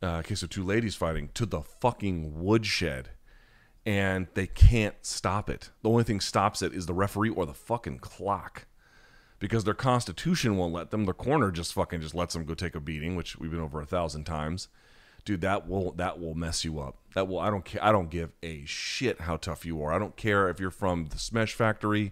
[0.02, 3.10] uh, case of two ladies fighting, to the fucking woodshed.
[3.86, 5.72] And they can't stop it.
[5.82, 8.68] The only thing stops it is the referee or the fucking clock.
[9.40, 11.06] Because their constitution won't let them.
[11.06, 13.82] Their corner just fucking just lets them go take a beating, which we've been over
[13.82, 14.68] a thousand times
[15.24, 18.10] dude that will that will mess you up that will i don't care i don't
[18.10, 21.54] give a shit how tough you are i don't care if you're from the smash
[21.54, 22.12] factory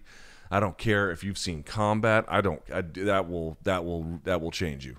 [0.50, 2.24] I don't care if you've seen combat.
[2.26, 2.60] I don't.
[2.72, 4.96] I, that will that will that will change you.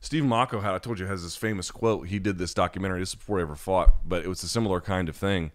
[0.00, 2.08] Steve Mocco had I told you has this famous quote.
[2.08, 2.98] He did this documentary.
[2.98, 5.52] This before he ever fought, but it was a similar kind of thing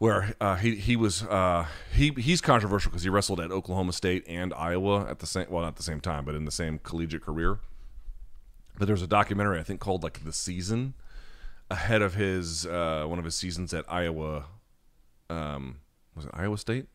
[0.00, 4.24] where uh, he he was uh, he he's controversial because he wrestled at Oklahoma State
[4.26, 7.22] and Iowa at the same well not the same time but in the same collegiate
[7.22, 7.58] career.
[8.78, 10.94] But there's a documentary I think called like the season
[11.70, 14.46] ahead of his uh, one of his seasons at Iowa.
[15.28, 15.80] Um,
[16.16, 16.86] was it Iowa State?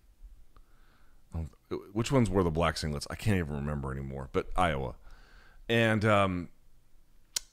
[1.92, 3.06] which ones were the black singlets?
[3.10, 4.30] I can't even remember anymore.
[4.32, 4.96] But Iowa,
[5.68, 6.50] and um,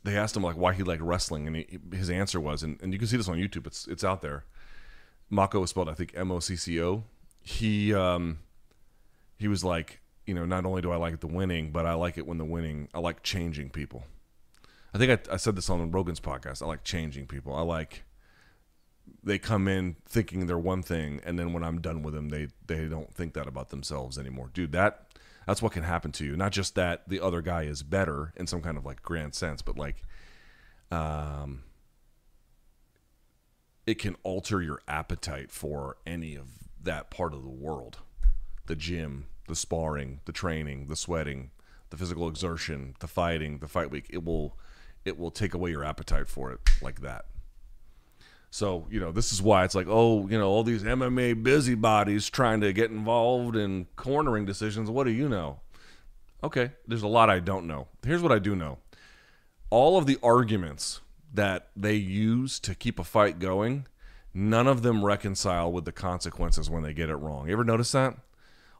[0.04, 2.92] they asked him like why he liked wrestling, and he, his answer was, and, and
[2.92, 3.66] you can see this on YouTube.
[3.66, 4.44] It's it's out there.
[5.32, 7.04] Mocco was spelled I think M O C C O.
[7.40, 8.38] He um,
[9.38, 12.18] he was like, you know, not only do I like the winning, but I like
[12.18, 12.88] it when the winning.
[12.94, 14.04] I like changing people.
[14.94, 16.62] I think I, I said this on Rogan's podcast.
[16.62, 17.54] I like changing people.
[17.54, 18.04] I like
[19.24, 22.48] they come in thinking they're one thing and then when I'm done with them they
[22.66, 24.50] they don't think that about themselves anymore.
[24.52, 25.08] Dude, that
[25.46, 26.36] that's what can happen to you.
[26.36, 29.62] Not just that the other guy is better in some kind of like grand sense,
[29.62, 30.02] but like
[30.90, 31.64] um
[33.86, 36.46] it can alter your appetite for any of
[36.82, 37.98] that part of the world.
[38.66, 41.50] The gym, the sparring, the training, the sweating,
[41.90, 44.06] the physical exertion, the fighting, the fight week.
[44.10, 44.56] It will
[45.04, 47.26] it will take away your appetite for it like that.
[48.50, 52.28] So, you know, this is why it's like, oh, you know, all these MMA busybodies
[52.28, 54.90] trying to get involved in cornering decisions.
[54.90, 55.60] What do you know?
[56.44, 57.88] Okay, there's a lot I don't know.
[58.04, 58.78] Here's what I do know
[59.70, 61.00] all of the arguments
[61.32, 63.86] that they use to keep a fight going
[64.34, 67.46] none of them reconcile with the consequences when they get it wrong.
[67.46, 68.16] You ever notice that?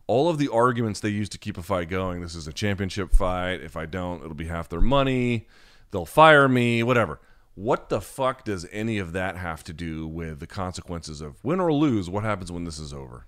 [0.07, 3.13] All of the arguments they use to keep a fight going this is a championship
[3.13, 3.61] fight.
[3.63, 5.47] If I don't, it'll be half their money.
[5.91, 7.21] They'll fire me, whatever.
[7.55, 11.61] What the fuck does any of that have to do with the consequences of win
[11.61, 12.09] or lose?
[12.09, 13.27] What happens when this is over?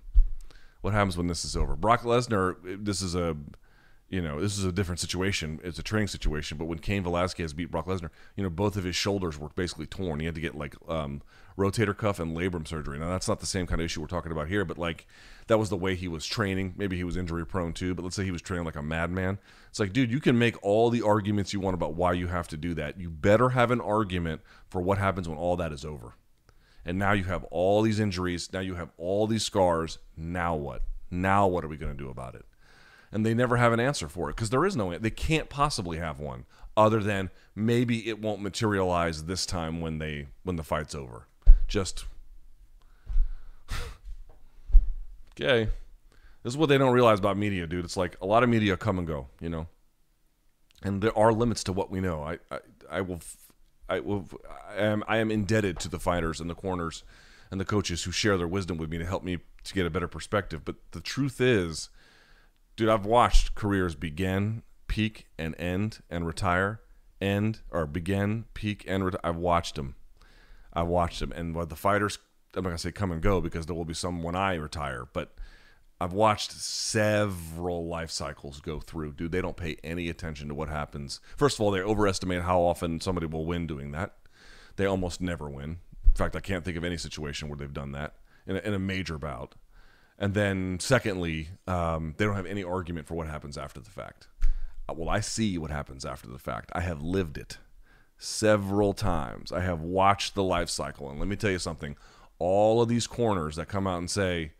[0.81, 1.75] What happens when this is over?
[1.75, 3.37] Brock Lesnar, this is a
[4.07, 5.59] you know, this is a different situation.
[5.63, 6.57] It's a training situation.
[6.57, 9.87] But when Cain Velasquez beat Brock Lesnar, you know, both of his shoulders were basically
[9.87, 10.19] torn.
[10.19, 11.23] He had to get like um,
[11.57, 12.99] rotator cuff and labrum surgery.
[12.99, 15.07] Now that's not the same kind of issue we're talking about here, but like
[15.47, 16.75] that was the way he was training.
[16.77, 17.95] Maybe he was injury prone too.
[17.95, 19.39] But let's say he was training like a madman.
[19.69, 22.47] It's like, dude, you can make all the arguments you want about why you have
[22.49, 22.99] to do that.
[22.99, 26.13] You better have an argument for what happens when all that is over.
[26.85, 28.53] And now you have all these injuries.
[28.53, 29.97] Now you have all these scars.
[30.15, 30.83] Now what?
[31.09, 32.45] Now what are we going to do about it?
[33.15, 35.97] And they never have an answer for it because there is no they can't possibly
[35.97, 36.43] have one
[36.75, 41.25] other than maybe it won't materialize this time when they when the fight's over.
[41.65, 42.03] Just
[45.31, 45.69] okay
[46.43, 47.85] this is what they don't realize about media dude.
[47.85, 49.67] It's like a lot of media come and go you know?
[50.83, 52.21] And there are limits to what we know.
[52.21, 52.59] I i,
[52.91, 53.21] I will
[53.87, 54.27] I will
[54.69, 57.03] I am I am indebted to the fighters and the corners
[57.49, 59.89] and the coaches who share their wisdom with me to help me to get a
[59.89, 60.65] better perspective.
[60.65, 61.89] But the truth is,
[62.75, 66.81] dude, I've watched careers begin, peak, and end, and retire,
[67.21, 69.21] end or begin, peak, and retire.
[69.23, 69.95] I've watched them.
[70.73, 72.19] I've watched them, and what the fighters,
[72.53, 75.07] I'm not gonna say come and go because there will be some when I retire,
[75.13, 75.35] but
[76.01, 79.13] I've watched several life cycles go through.
[79.13, 81.21] Dude, they don't pay any attention to what happens.
[81.37, 84.13] First of all, they overestimate how often somebody will win doing that.
[84.75, 85.79] They almost never win.
[86.03, 88.73] In fact, I can't think of any situation where they've done that in a, in
[88.73, 89.55] a major bout.
[90.17, 94.27] And then, secondly, um, they don't have any argument for what happens after the fact.
[94.87, 96.71] Uh, well, I see what happens after the fact.
[96.73, 97.57] I have lived it
[98.17, 99.51] several times.
[99.51, 101.09] I have watched the life cycle.
[101.09, 101.97] And let me tell you something
[102.39, 104.51] all of these corners that come out and say,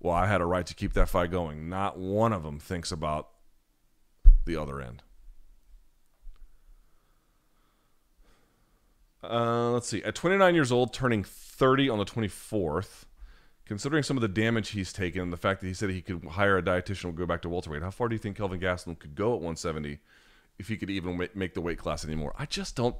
[0.00, 2.92] well, I had a right to keep that fight going, not one of them thinks
[2.92, 3.28] about
[4.44, 5.02] the other end.
[9.22, 10.02] Uh, let's see.
[10.02, 13.04] At 29 years old, turning 30 on the 24th,
[13.66, 16.58] considering some of the damage he's taken, the fact that he said he could hire
[16.58, 17.82] a dietitian and go back to welterweight.
[17.82, 19.98] How far do you think Kelvin Gastelum could go at 170
[20.58, 22.34] if he could even make the weight class anymore?
[22.38, 22.96] I just don't.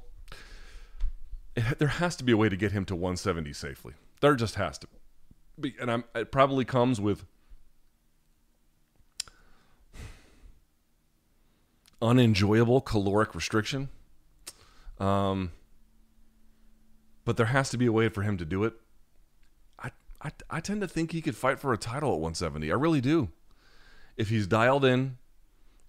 [1.55, 3.93] It, there has to be a way to get him to 170 safely.
[4.21, 4.87] There just has to
[5.59, 7.25] be, and I'm, it probably comes with
[12.01, 13.89] unenjoyable caloric restriction.
[14.99, 15.51] Um,
[17.23, 18.73] but there has to be a way for him to do it
[20.25, 22.71] I, I tend to think he could fight for a title at 170.
[22.71, 23.29] I really do.
[24.17, 25.17] If he's dialed in,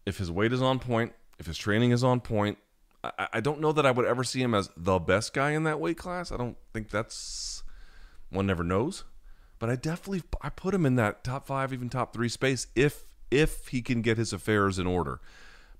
[0.05, 2.59] if his weight is on point, if his training is on point,
[3.03, 5.65] I, I don't know that I would ever see him as the best guy in
[5.65, 6.31] that weight class.
[6.31, 7.63] I don't think that's
[8.29, 9.05] one never knows.
[9.59, 13.05] But I definitely I put him in that top five, even top three space if
[13.31, 15.19] if he can get his affairs in order.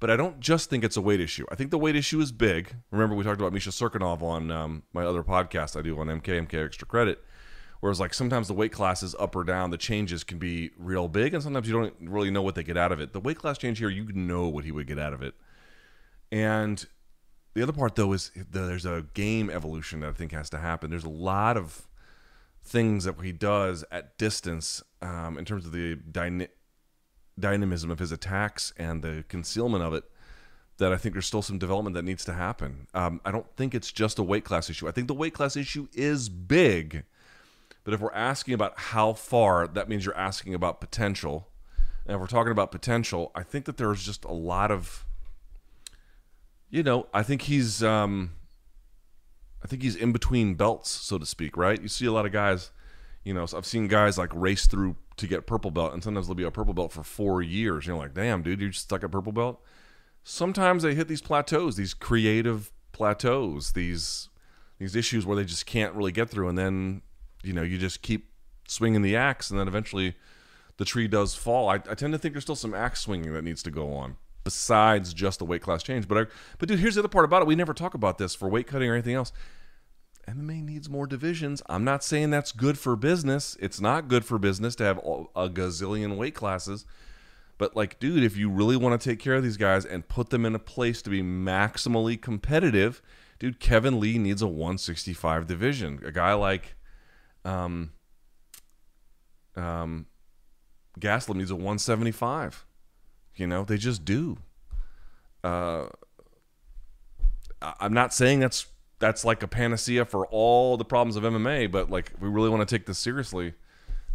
[0.01, 1.45] But I don't just think it's a weight issue.
[1.51, 2.75] I think the weight issue is big.
[2.91, 6.47] Remember, we talked about Misha Cirkunov on um, my other podcast I do on MK,
[6.47, 7.23] MK Extra Credit.
[7.81, 11.35] Whereas like sometimes the weight classes up or down, the changes can be real big,
[11.35, 13.13] and sometimes you don't really know what they get out of it.
[13.13, 15.35] The weight class change here, you know what he would get out of it.
[16.33, 16.85] And
[17.55, 20.91] the other part though is there's a game evolution that I think has to happen.
[20.91, 21.89] There's a lot of
[22.63, 26.49] things that he does at distance um, in terms of the dyna-
[27.39, 30.05] dynamism of his attacks and the concealment of it
[30.79, 32.87] that I think there's still some development that needs to happen.
[32.93, 34.89] Um, I don't think it's just a weight class issue.
[34.89, 37.05] I think the weight class issue is big
[37.87, 41.47] but if we're asking about how far, that means you're asking about potential.
[42.05, 45.07] And if we're talking about potential, I think that there's just a lot of,
[46.69, 48.33] you know, I think he's, um,
[49.63, 51.81] I think he's in between belts, so to speak, right?
[51.81, 52.73] You see a lot of guys,
[53.23, 56.27] you know, so I've seen guys like race through to get purple belt, and sometimes
[56.27, 57.87] they'll be a purple belt for four years.
[57.87, 59.63] You're like, damn, dude, you're stuck at purple belt.
[60.25, 64.29] Sometimes they hit these plateaus, these creative plateaus, these
[64.79, 67.03] these issues where they just can't really get through, and then
[67.47, 68.31] you know you just keep
[68.69, 70.15] swinging the axe, and then eventually
[70.77, 71.69] the tree does fall.
[71.69, 74.17] I, I tend to think there's still some axe swinging that needs to go on
[74.45, 76.07] besides just the weight class change.
[76.07, 76.27] But I,
[76.59, 77.49] but dude, here's the other part about it.
[77.49, 79.33] We never talk about this for weight cutting or anything else.
[80.29, 81.63] MMA needs more divisions.
[81.69, 83.57] I'm not saying that's good for business.
[83.61, 86.85] It's not good for business to have a gazillion weight classes.
[87.59, 90.31] But like, dude, if you really want to take care of these guys and put
[90.31, 93.01] them in a place to be maximally competitive,
[93.39, 96.01] dude, Kevin Lee needs a 165 division.
[96.05, 96.75] A guy like
[97.47, 97.93] um,
[99.55, 100.07] um,
[101.01, 102.67] Gastelum needs a 175.
[103.37, 104.39] You know, they just do.
[105.45, 105.87] Uh,
[107.63, 108.67] I'm not saying that's
[108.99, 111.71] that's like a panacea for all the problems of MMA.
[111.71, 113.55] But like, we really want to take this seriously,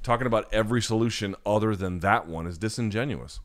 [0.04, 3.40] talking about every solution other than that one is disingenuous.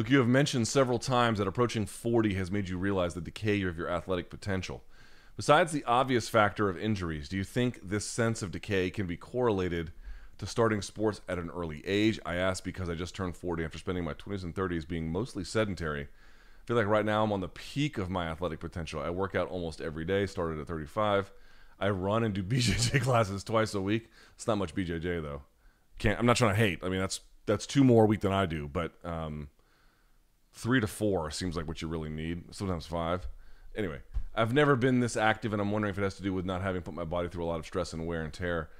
[0.00, 3.60] Look, you have mentioned several times that approaching 40 has made you realize the decay
[3.64, 4.82] of your athletic potential.
[5.36, 9.18] Besides the obvious factor of injuries, do you think this sense of decay can be
[9.18, 9.92] correlated
[10.38, 12.18] to starting sports at an early age?
[12.24, 15.44] I ask because I just turned 40 after spending my 20s and 30s being mostly
[15.44, 16.04] sedentary.
[16.04, 19.02] I feel like right now I'm on the peak of my athletic potential.
[19.02, 21.30] I work out almost every day, started at 35.
[21.78, 24.08] I run and do BJJ classes twice a week.
[24.34, 25.42] It's not much BJJ though.
[25.98, 26.78] Can't I'm not trying to hate.
[26.82, 29.50] I mean that's that's two more a week than I do, but um,
[30.52, 32.54] three to four seems like what you really need.
[32.54, 33.26] Sometimes five.
[33.76, 34.00] Anyway,
[34.34, 36.62] I've never been this active, and I'm wondering if it has to do with not
[36.62, 38.70] having put my body through a lot of stress and wear and tear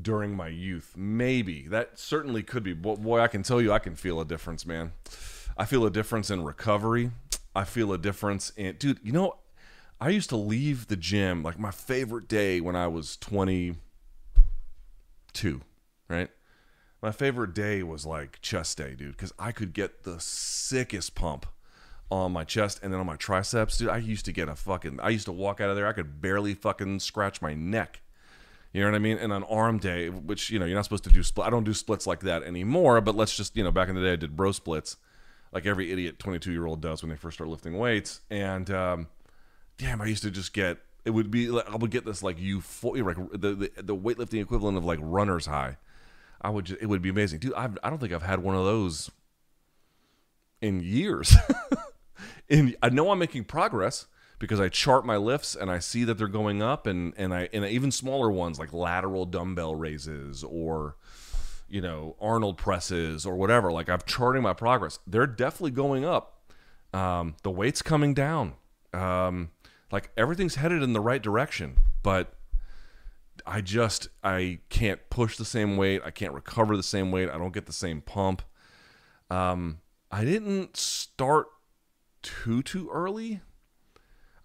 [0.00, 0.94] during my youth.
[0.96, 2.72] Maybe that certainly could be.
[2.72, 4.92] Boy, I can tell you, I can feel a difference, man.
[5.56, 7.10] I feel a difference in recovery.
[7.54, 9.00] I feel a difference in, dude.
[9.02, 9.36] You know,
[10.00, 13.76] I used to leave the gym like my favorite day when I was 22,
[16.08, 16.30] right?
[17.02, 21.46] My favorite day was like chest day, dude, because I could get the sickest pump
[22.12, 23.88] on my chest and then on my triceps, dude.
[23.88, 25.00] I used to get a fucking.
[25.00, 25.88] I used to walk out of there.
[25.88, 28.02] I could barely fucking scratch my neck.
[28.72, 29.18] You know what I mean?
[29.18, 31.44] And on arm day, which you know you're not supposed to do split.
[31.44, 33.00] I don't do splits like that anymore.
[33.00, 34.96] But let's just you know back in the day I did bro splits,
[35.50, 38.20] like every idiot 22 year old does when they first start lifting weights.
[38.30, 39.08] And um,
[39.76, 40.78] damn, I used to just get.
[41.04, 41.50] It would be.
[41.50, 45.46] I would get this like euphoria, like the, the the weightlifting equivalent of like runner's
[45.46, 45.78] high
[46.42, 47.54] I would just, it would be amazing, dude.
[47.54, 49.10] I've, I don't think I've had one of those
[50.60, 51.34] in years.
[52.50, 54.06] and I know I'm making progress
[54.38, 57.48] because I chart my lifts and I see that they're going up, and and I
[57.52, 60.96] and even smaller ones like lateral dumbbell raises or
[61.68, 63.70] you know Arnold presses or whatever.
[63.70, 64.98] Like I'm charting my progress.
[65.06, 66.40] They're definitely going up.
[66.92, 68.54] Um, the weight's coming down.
[68.92, 69.50] Um,
[69.90, 72.34] like everything's headed in the right direction, but
[73.46, 76.02] I just I can't push the same weight.
[76.04, 77.28] I can't recover the same weight.
[77.28, 78.42] I don't get the same pump.
[79.30, 81.46] Um, I didn't start
[82.22, 83.40] too too early.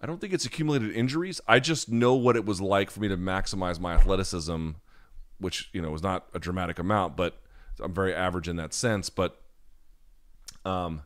[0.01, 1.41] I don't think it's accumulated injuries.
[1.47, 4.71] I just know what it was like for me to maximize my athleticism,
[5.39, 7.41] which you know was not a dramatic amount, but
[7.79, 9.09] I'm very average in that sense.
[9.09, 9.41] But
[10.65, 11.03] um,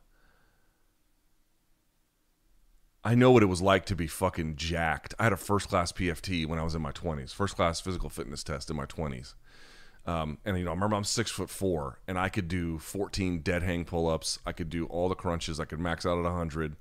[3.04, 5.16] I know what it was like to be fucking jacked.
[5.18, 8.10] I had a first class PFT when I was in my 20s, first class physical
[8.10, 9.34] fitness test in my 20s.
[10.06, 13.40] Um, and you know, I remember I'm six foot four, and I could do 14
[13.40, 14.40] dead hang pull ups.
[14.46, 15.60] I could do all the crunches.
[15.60, 16.76] I could max out at 100,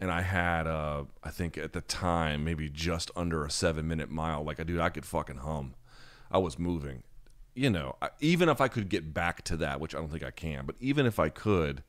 [0.00, 4.10] and I had, uh, I think at the time, maybe just under a seven minute
[4.10, 4.44] mile.
[4.44, 5.74] Like, I dude, I could fucking hum.
[6.30, 7.02] I was moving.
[7.54, 10.30] You know, even if I could get back to that, which I don't think I
[10.30, 11.82] can, but even if I could,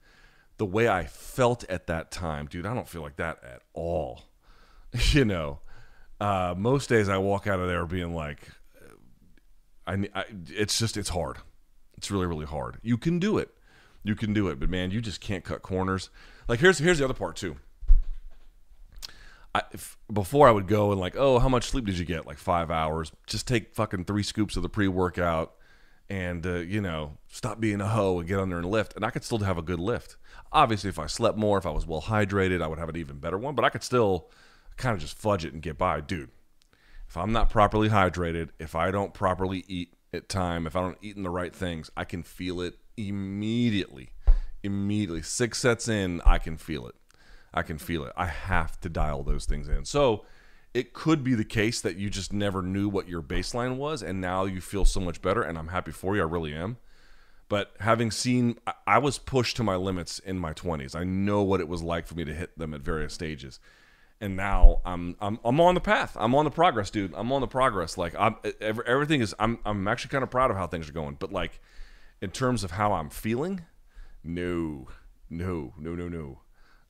[0.58, 4.24] the way I felt at that time, dude, I don't feel like that at all.
[5.12, 5.60] you know,
[6.20, 8.48] uh, most days I walk out of there being like,
[9.86, 11.38] I, I, it's just, it's hard.
[11.98, 12.78] It's really, really hard.
[12.82, 13.50] You can do it.
[14.04, 16.10] You can do it, but man, you just can't cut corners.
[16.48, 17.56] Like here's here's the other part too.
[19.56, 22.26] I, if, before I would go and like, oh, how much sleep did you get?
[22.26, 23.12] Like five hours.
[23.28, 25.54] Just take fucking three scoops of the pre workout,
[26.10, 28.96] and uh, you know, stop being a hoe and get on there and lift.
[28.96, 30.18] And I could still have a good lift.
[30.52, 33.18] Obviously, if I slept more, if I was well hydrated, I would have an even
[33.18, 33.56] better one.
[33.56, 34.30] But I could still
[34.78, 36.30] kind of just fudge it and get by, dude.
[37.08, 40.98] If I'm not properly hydrated, if I don't properly eat at time, if I don't
[41.02, 44.10] eat in the right things, I can feel it immediately.
[44.64, 46.96] Immediately, six sets in, I can feel it.
[47.54, 48.14] I can feel it.
[48.18, 49.86] I have to dial those things in.
[49.86, 50.26] So
[50.74, 54.20] it could be the case that you just never knew what your baseline was, and
[54.20, 55.44] now you feel so much better.
[55.44, 56.22] And I'm happy for you.
[56.22, 56.78] I really am.
[57.48, 58.58] But having seen,
[58.88, 60.96] I was pushed to my limits in my 20s.
[60.96, 63.60] I know what it was like for me to hit them at various stages.
[64.20, 66.16] And now I'm I'm I'm on the path.
[66.20, 67.14] I'm on the progress, dude.
[67.14, 67.98] I'm on the progress.
[67.98, 69.36] Like I'm everything is.
[69.38, 71.18] I'm I'm actually kind of proud of how things are going.
[71.20, 71.60] But like,
[72.22, 73.66] in terms of how I'm feeling,
[74.24, 74.88] no,
[75.30, 76.40] no, no, no, no,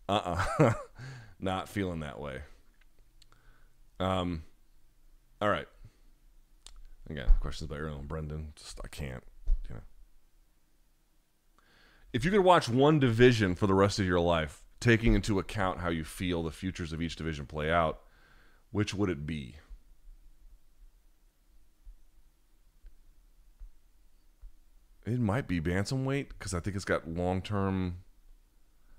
[0.07, 0.73] uh, uh
[1.39, 2.43] not feeling that way.
[4.03, 4.43] Um,
[5.41, 5.67] all right.
[7.09, 8.53] Again, questions about Ariel and Brendan.
[8.55, 9.23] Just I can't.
[9.69, 9.81] You know.
[12.11, 15.79] If you could watch one division for the rest of your life, taking into account
[15.79, 18.01] how you feel the futures of each division play out,
[18.71, 19.55] which would it be?
[25.05, 27.97] It might be bantamweight because I think it's got long term.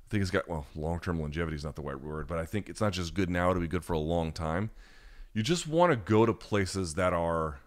[0.06, 2.46] I think it's got well, long term longevity is not the right word, but I
[2.46, 4.70] think it's not just good now; to be good for a long time.
[5.34, 7.58] You just want to go to places that are,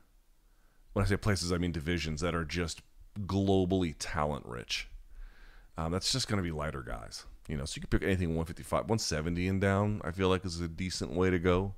[0.94, 2.82] when I say places, I mean divisions that are just
[3.20, 4.88] globally talent rich.
[5.78, 7.26] Um, that's just going to be lighter guys.
[7.50, 10.02] You know, so you can pick anything 155, 170 and down.
[10.06, 11.76] I feel like is a decent way to go.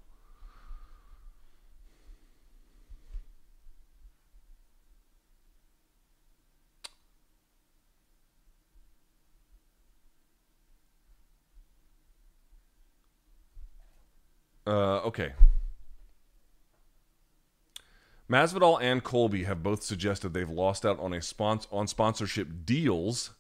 [14.68, 15.34] Uh, okay.
[18.30, 23.32] Masvidal and Colby have both suggested they've lost out on a spons- on sponsorship deals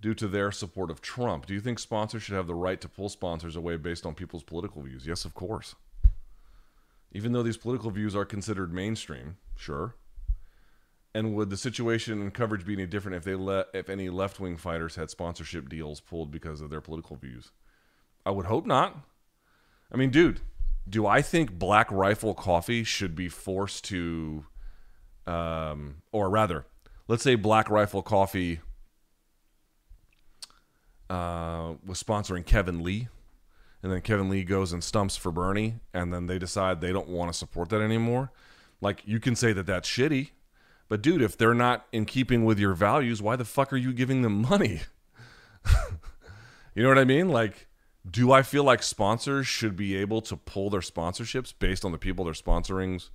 [0.00, 1.46] due to their support of Trump.
[1.46, 4.44] Do you think sponsors should have the right to pull sponsors away based on people's
[4.44, 5.06] political views?
[5.06, 5.74] Yes, of course.
[7.10, 9.96] Even though these political views are considered mainstream, sure.
[11.14, 14.40] And would the situation and coverage be any different if they let if any left
[14.40, 17.50] wing fighters had sponsorship deals pulled because of their political views?
[18.26, 18.96] I would hope not.
[19.92, 20.40] I mean, dude,
[20.88, 24.46] do I think Black Rifle Coffee should be forced to,
[25.26, 26.66] um, or rather,
[27.08, 28.60] let's say Black Rifle Coffee
[31.08, 33.08] uh, was sponsoring Kevin Lee,
[33.82, 37.08] and then Kevin Lee goes and stumps for Bernie, and then they decide they don't
[37.08, 38.32] want to support that anymore.
[38.80, 40.30] Like, you can say that that's shitty,
[40.88, 43.92] but dude, if they're not in keeping with your values, why the fuck are you
[43.92, 44.82] giving them money?
[46.74, 47.28] you know what I mean?
[47.30, 47.68] Like,
[48.08, 51.98] do I feel like sponsors should be able to pull their sponsorships based on the
[51.98, 53.10] people they're sponsoring's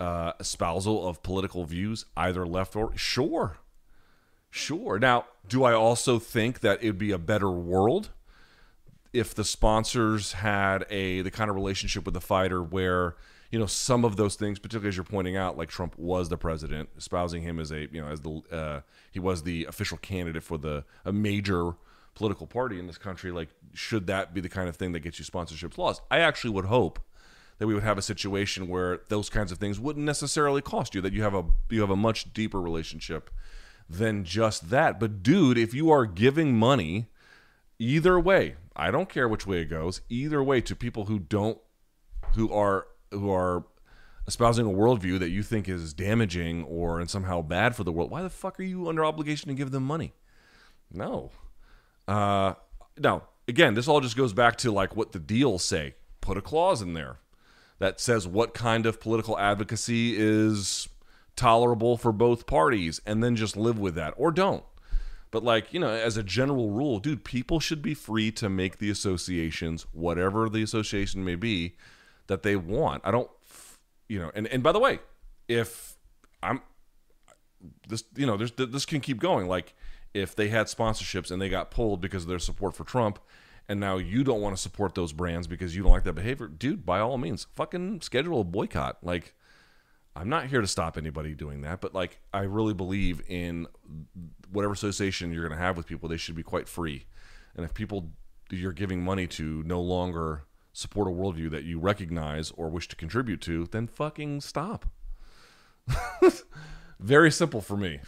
[0.00, 3.58] uh, espousal of political views, either left or sure,
[4.50, 4.98] sure.
[4.98, 8.10] Now, do I also think that it'd be a better world
[9.12, 13.14] if the sponsors had a the kind of relationship with the fighter where
[13.52, 16.36] you know some of those things, particularly as you're pointing out, like Trump was the
[16.36, 18.80] president, espousing him as a you know as the uh,
[19.12, 21.74] he was the official candidate for the a major
[22.14, 25.18] political party in this country, like should that be the kind of thing that gets
[25.18, 26.02] you sponsorships lost?
[26.10, 27.00] I actually would hope
[27.58, 31.00] that we would have a situation where those kinds of things wouldn't necessarily cost you,
[31.00, 33.30] that you have a you have a much deeper relationship
[33.88, 34.98] than just that.
[34.98, 37.06] But dude, if you are giving money
[37.78, 41.58] either way, I don't care which way it goes, either way to people who don't
[42.34, 43.64] who are who are
[44.26, 48.10] espousing a worldview that you think is damaging or and somehow bad for the world,
[48.10, 50.14] why the fuck are you under obligation to give them money?
[50.90, 51.30] No.
[52.06, 52.54] Uh,
[52.98, 55.94] now, again, this all just goes back to like what the deals say.
[56.20, 57.18] Put a clause in there
[57.78, 60.88] that says what kind of political advocacy is
[61.36, 64.64] tolerable for both parties and then just live with that or don't.
[65.30, 68.78] But like, you know, as a general rule, dude, people should be free to make
[68.78, 71.74] the associations, whatever the association may be,
[72.28, 73.02] that they want.
[73.04, 73.28] I don't
[74.08, 75.00] you know, and and by the way,
[75.48, 75.96] if
[76.42, 76.60] I'm
[77.88, 79.74] this you know, there's this can keep going like
[80.14, 83.18] if they had sponsorships and they got pulled because of their support for Trump,
[83.68, 86.46] and now you don't want to support those brands because you don't like that behavior,
[86.46, 88.98] dude, by all means, fucking schedule a boycott.
[89.02, 89.34] Like,
[90.14, 93.66] I'm not here to stop anybody doing that, but like, I really believe in
[94.50, 97.06] whatever association you're going to have with people, they should be quite free.
[97.56, 98.12] And if people
[98.50, 102.96] you're giving money to no longer support a worldview that you recognize or wish to
[102.96, 104.86] contribute to, then fucking stop.
[107.00, 108.00] Very simple for me.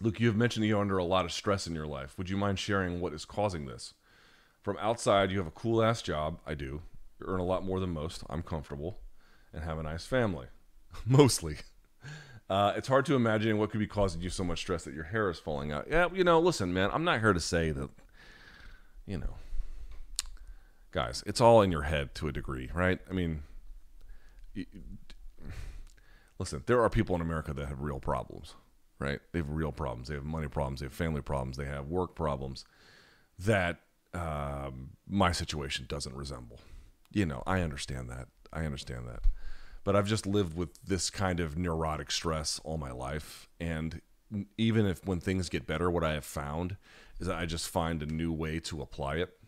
[0.00, 2.16] Luke, you have mentioned that you're under a lot of stress in your life.
[2.18, 3.94] Would you mind sharing what is causing this?
[4.62, 6.38] From outside, you have a cool ass job.
[6.46, 6.82] I do.
[7.18, 8.22] You earn a lot more than most.
[8.28, 8.98] I'm comfortable
[9.52, 10.46] and have a nice family.
[11.06, 11.56] Mostly.
[12.48, 15.04] Uh, it's hard to imagine what could be causing you so much stress that your
[15.04, 15.86] hair is falling out.
[15.90, 17.90] Yeah, you know, listen, man, I'm not here to say that,
[19.06, 19.34] you know,
[20.92, 23.00] guys, it's all in your head to a degree, right?
[23.10, 23.42] I mean,
[26.38, 28.54] listen, there are people in America that have real problems
[28.98, 29.20] right?
[29.32, 30.08] They have real problems.
[30.08, 30.80] They have money problems.
[30.80, 31.56] They have family problems.
[31.56, 32.64] They have work problems
[33.38, 33.80] that
[34.14, 36.60] um, my situation doesn't resemble.
[37.12, 38.28] You know, I understand that.
[38.52, 39.20] I understand that.
[39.84, 43.48] But I've just lived with this kind of neurotic stress all my life.
[43.60, 44.00] And
[44.58, 46.76] even if when things get better, what I have found
[47.20, 49.38] is that I just find a new way to apply it.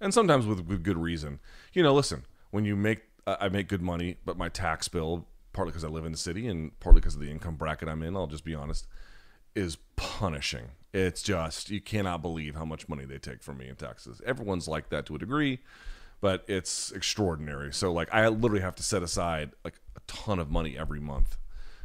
[0.00, 1.38] And sometimes with, with good reason.
[1.72, 5.26] You know, listen, when you make, I make good money, but my tax bill
[5.56, 8.02] partly because I live in the city and partly because of the income bracket I'm
[8.02, 8.86] in, I'll just be honest,
[9.56, 10.66] is punishing.
[10.92, 14.20] It's just, you cannot believe how much money they take from me in taxes.
[14.24, 15.58] Everyone's like that to a degree,
[16.20, 17.72] but it's extraordinary.
[17.72, 21.36] So, like, I literally have to set aside like a ton of money every month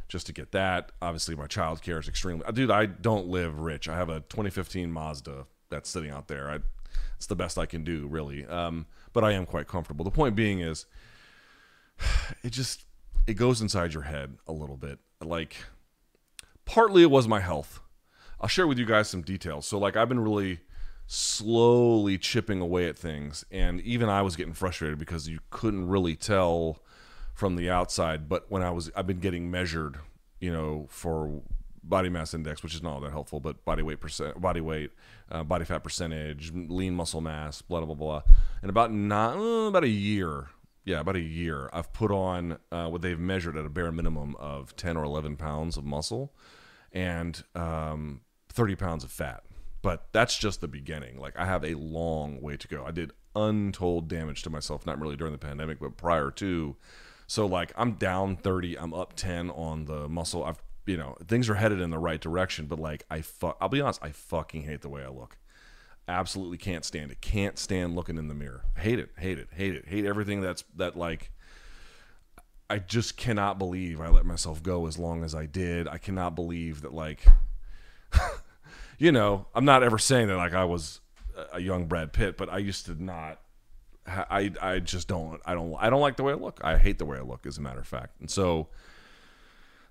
[0.08, 0.92] just to get that.
[1.00, 2.44] Obviously, my child care is extremely.
[2.52, 3.88] Dude, I don't live rich.
[3.88, 6.50] I have a 2015 Mazda that's sitting out there.
[6.50, 6.58] I,
[7.16, 8.46] it's the best I can do, really.
[8.46, 10.04] Um, but I am quite comfortable.
[10.04, 10.86] The point being is,
[12.42, 12.84] it just
[13.26, 14.98] it goes inside your head a little bit.
[15.22, 15.56] Like
[16.72, 17.80] partly it was my health.
[18.40, 19.66] I'll share with you guys some details.
[19.66, 20.60] So like I've been really
[21.06, 26.16] slowly chipping away at things and even I was getting frustrated because you couldn't really
[26.16, 26.82] tell
[27.34, 29.98] from the outside, but when I was I've been getting measured,
[30.40, 31.42] you know, for
[31.84, 34.92] body mass index, which is not all that helpful, but body weight percent, body weight,
[35.30, 38.22] uh, body fat percentage, lean muscle mass, blah blah blah.
[38.62, 40.48] And about not uh, about a year,
[40.86, 44.36] yeah, about a year, I've put on uh, what they've measured at a bare minimum
[44.36, 46.32] of ten or eleven pounds of muscle,
[46.92, 49.44] and um, thirty pounds of fat.
[49.82, 51.18] But that's just the beginning.
[51.18, 52.84] Like I have a long way to go.
[52.86, 56.76] I did untold damage to myself, not really during the pandemic, but prior to.
[57.26, 60.44] So like I'm down 30, I'm up 10 on the muscle.
[60.44, 63.68] I've you know, things are headed in the right direction, but like I fuck I'll
[63.68, 65.38] be honest, I fucking hate the way I look.
[66.08, 67.20] Absolutely can't stand it.
[67.20, 68.64] Can't stand looking in the mirror.
[68.76, 69.86] Hate it, hate it, hate it.
[69.88, 71.30] Hate everything that's that like
[72.72, 75.86] I just cannot believe I let myself go as long as I did.
[75.86, 77.22] I cannot believe that like
[78.98, 81.00] you know, I'm not ever saying that like I was
[81.52, 83.42] a young Brad Pitt, but I used to not
[84.06, 86.60] I I just don't I don't I don't like the way I look.
[86.64, 88.18] I hate the way I look as a matter of fact.
[88.20, 88.68] And so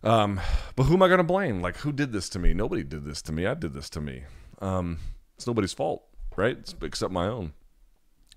[0.01, 0.41] um,
[0.75, 1.61] but who am I going to blame?
[1.61, 2.55] Like, who did this to me?
[2.55, 3.45] Nobody did this to me.
[3.45, 4.23] I did this to me.
[4.59, 4.97] Um,
[5.35, 6.03] it's nobody's fault,
[6.35, 6.57] right?
[6.57, 7.53] It's, except my own.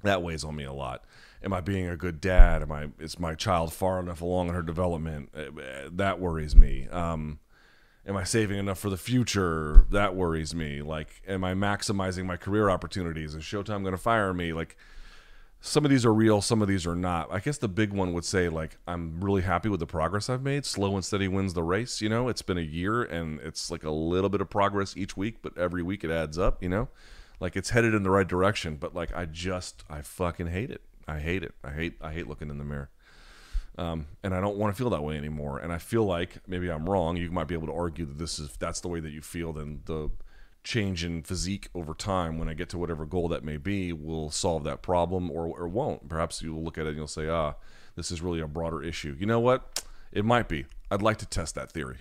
[0.02, 1.02] That weighs on me a lot.
[1.44, 2.62] Am I being a good dad?
[2.62, 2.88] Am I?
[2.98, 5.30] Is my child far enough along in her development?
[5.34, 6.88] Eh, eh, that worries me.
[6.88, 7.38] Um,
[8.06, 9.86] am I saving enough for the future?
[9.90, 10.80] That worries me.
[10.80, 13.34] Like, am I maximizing my career opportunities?
[13.34, 14.52] Is Showtime going to fire me?
[14.54, 14.76] Like,
[15.66, 17.32] some of these are real, some of these are not.
[17.32, 20.42] I guess the big one would say like I'm really happy with the progress I've
[20.42, 20.66] made.
[20.66, 22.28] Slow and steady wins the race, you know.
[22.28, 25.56] It's been a year and it's like a little bit of progress each week, but
[25.56, 26.88] every week it adds up, you know.
[27.40, 30.82] Like it's headed in the right direction, but like I just I fucking hate it.
[31.06, 31.54] I hate it.
[31.62, 32.90] I hate I hate looking in the mirror.
[33.76, 35.58] Um, and I don't want to feel that way anymore.
[35.58, 37.16] And I feel like maybe I'm wrong.
[37.16, 39.52] You might be able to argue that this is that's the way that you feel.
[39.52, 40.10] Then the
[40.62, 44.30] change in physique over time when I get to whatever goal that may be will
[44.30, 46.08] solve that problem or, or won't.
[46.08, 47.54] Perhaps you'll look at it and you'll say, ah,
[47.96, 49.14] this is really a broader issue.
[49.18, 49.84] You know what?
[50.10, 50.64] It might be.
[50.90, 51.98] I'd like to test that theory.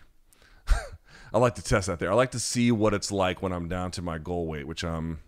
[1.34, 2.12] I like to test that there.
[2.12, 4.84] I like to see what it's like when I'm down to my goal weight, which
[4.84, 5.20] I'm.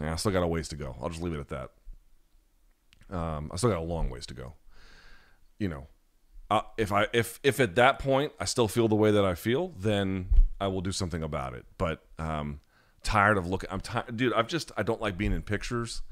[0.00, 0.96] Yeah, I still got a ways to go.
[1.00, 1.70] I'll just leave it at that.
[3.16, 4.54] Um, I still got a long ways to go.
[5.58, 5.86] You know,
[6.50, 9.34] uh, if I if if at that point I still feel the way that I
[9.34, 10.28] feel, then
[10.60, 11.64] I will do something about it.
[11.78, 12.60] But um,
[13.02, 13.70] tired of looking.
[13.70, 14.32] I'm tired, dude.
[14.32, 16.02] I've just I don't like being in pictures.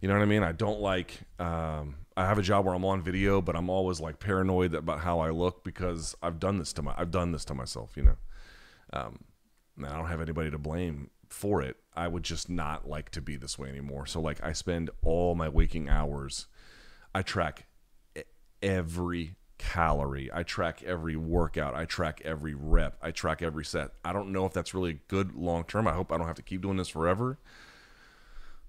[0.00, 0.42] You know what I mean?
[0.42, 1.20] I don't like.
[1.38, 5.00] Um, I have a job where I'm on video, but I'm always like paranoid about
[5.00, 7.96] how I look because I've done this to my I've done this to myself.
[7.96, 8.16] You know,
[8.92, 9.18] um,
[9.84, 11.76] I don't have anybody to blame for it.
[11.96, 14.06] I would just not like to be this way anymore.
[14.06, 16.46] So like I spend all my waking hours.
[17.14, 17.66] I track
[18.62, 20.30] every calorie.
[20.32, 21.74] I track every workout.
[21.74, 22.98] I track every rep.
[23.02, 23.92] I track every set.
[24.04, 25.88] I don't know if that's really good long term.
[25.88, 27.38] I hope I don't have to keep doing this forever.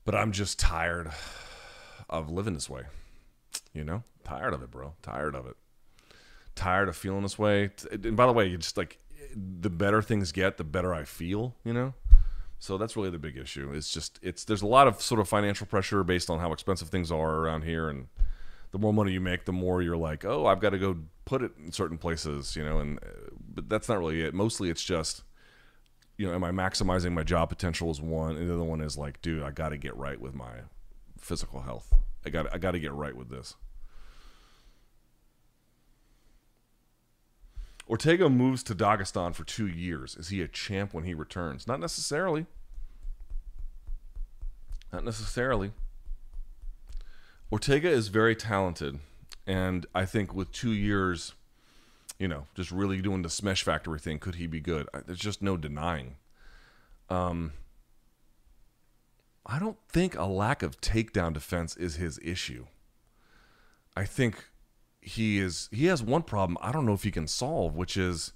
[0.06, 1.12] But I'm just tired
[2.10, 2.84] of living this way.
[3.74, 4.04] You know?
[4.24, 4.94] Tired of it, bro.
[5.02, 5.58] Tired of it.
[6.56, 7.72] Tired of feeling this way.
[7.92, 9.00] And by the way, you just like
[9.36, 11.94] the better things get, the better I feel, you know?
[12.60, 13.72] So that's really the big issue.
[13.74, 16.90] It's just it's there's a lot of sort of financial pressure based on how expensive
[16.90, 18.08] things are around here and
[18.72, 21.42] the more money you make, the more you're like, oh, I've got to go put
[21.42, 22.80] it in certain places, you know.
[22.80, 24.34] And uh, but that's not really it.
[24.34, 25.24] Mostly, it's just,
[26.18, 28.98] you know, am I maximizing my job potential is one, and the other one is
[28.98, 30.62] like, dude, I got to get right with my
[31.18, 31.94] physical health.
[32.26, 33.56] I got I got to get right with this.
[37.90, 40.16] Ortega moves to Dagestan for two years.
[40.16, 41.68] Is he a champ when he returns?
[41.68, 42.46] Not necessarily.
[44.92, 45.72] Not necessarily.
[47.52, 49.00] Ortega is very talented,
[49.46, 51.34] and I think with two years,
[52.20, 54.90] you know, just really doing the Smash Factory thing, could he be good?
[55.06, 56.18] There's just no denying.
[57.10, 57.54] Um,
[59.46, 62.66] I don't think a lack of takedown defense is his issue.
[63.96, 64.46] I think
[65.08, 68.34] he is he has one problem I don't know if he can solve, which is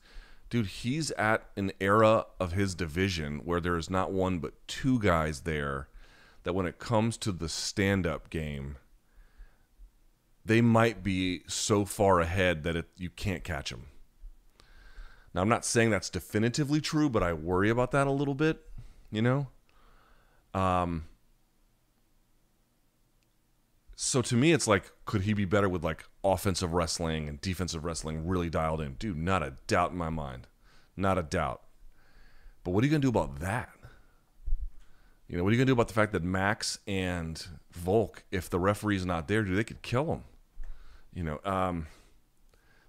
[0.49, 4.99] dude, he's at an era of his division where there is not one but two
[4.99, 5.87] guys there
[6.43, 8.77] that when it comes to the stand-up game,
[10.43, 13.85] they might be so far ahead that it, you can't catch them.
[15.33, 18.59] Now, I'm not saying that's definitively true, but I worry about that a little bit,
[19.11, 19.47] you know?
[20.53, 21.05] Um,
[23.95, 27.83] so to me, it's like, could he be better with like offensive wrestling and defensive
[27.83, 28.93] wrestling really dialed in?
[28.93, 30.47] Dude, not a doubt in my mind.
[30.95, 31.61] Not a doubt.
[32.63, 33.69] But what are you going to do about that?
[35.27, 37.41] You know, what are you going to do about the fact that Max and
[37.71, 40.23] Volk, if the referee's not there, dude, they could kill him.
[41.13, 41.87] You know, um,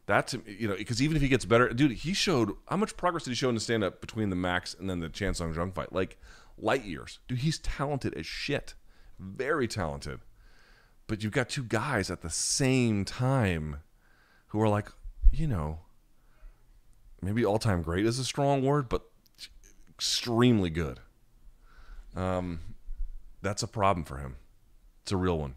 [0.06, 3.24] that's you know because even if he gets better, dude, he showed how much progress
[3.24, 5.54] did he show in the stand up between the Max and then the Chan Sung
[5.54, 5.92] Jung fight?
[5.92, 6.18] Like
[6.58, 7.38] light years, dude.
[7.38, 8.74] He's talented as shit,
[9.18, 10.20] very talented.
[11.12, 13.80] But you've got two guys at the same time
[14.46, 14.88] who are like,
[15.30, 15.80] you know,
[17.20, 19.02] maybe all time great is a strong word, but
[19.90, 21.00] extremely good.
[22.16, 22.60] Um,
[23.42, 24.36] that's a problem for him.
[25.02, 25.56] It's a real one.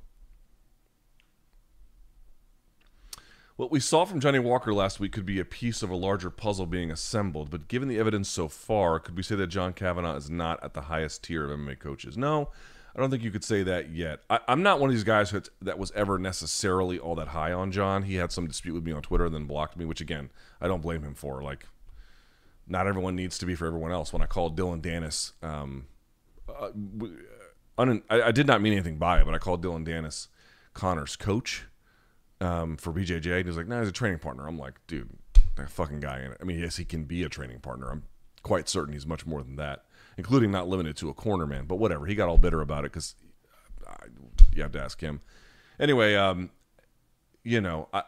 [3.56, 6.30] What we saw from Johnny Walker last week could be a piece of a larger
[6.30, 10.18] puzzle being assembled, but given the evidence so far, could we say that John Kavanagh
[10.18, 12.18] is not at the highest tier of MMA coaches?
[12.18, 12.50] No,
[12.96, 14.22] I don't think you could say that yet.
[14.30, 17.72] I, am not one of these guys that was ever necessarily all that high on
[17.72, 18.04] John.
[18.04, 20.30] He had some dispute with me on Twitter and then blocked me, which again,
[20.62, 21.44] I don't blame him for.
[21.44, 21.66] Like,
[22.68, 24.14] not everyone needs to be for everyone else.
[24.14, 25.88] When I called Dillon Danis, um,
[26.48, 26.70] uh,
[27.78, 30.28] un- I, I, did not mean anything by it, but I called Dillon Danis
[30.74, 31.66] Conor's coach
[32.40, 33.26] um, for BJJ.
[33.26, 35.10] And he was like, "No, nah, he's a training partner." I'm like, "Dude,
[35.58, 37.92] that fucking guy." I mean, yes, he can be a training partner.
[37.92, 38.04] I'm
[38.42, 39.86] quite certain he's much more than that,
[40.18, 41.66] including not limited to a corner man.
[41.66, 43.16] But whatever, he got all bitter about it because
[44.54, 45.22] you have to ask him.
[45.80, 46.50] Anyway, um,
[47.44, 48.04] you know, I,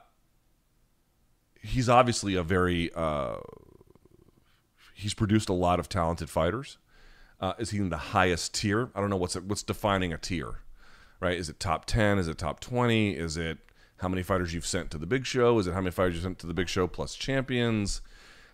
[1.62, 3.38] he's obviously a very uh,
[4.94, 6.78] he's produced a lot of talented fighters.
[7.40, 8.90] Uh, is he in the highest tier?
[8.96, 10.62] I don't know what's what's defining a tier,
[11.20, 11.38] right?
[11.38, 12.18] Is it top ten?
[12.18, 13.16] Is it top twenty?
[13.16, 13.60] Is it
[13.98, 15.60] how many fighters you've sent to the big show?
[15.60, 18.02] Is it how many fighters you sent to the big show plus champions?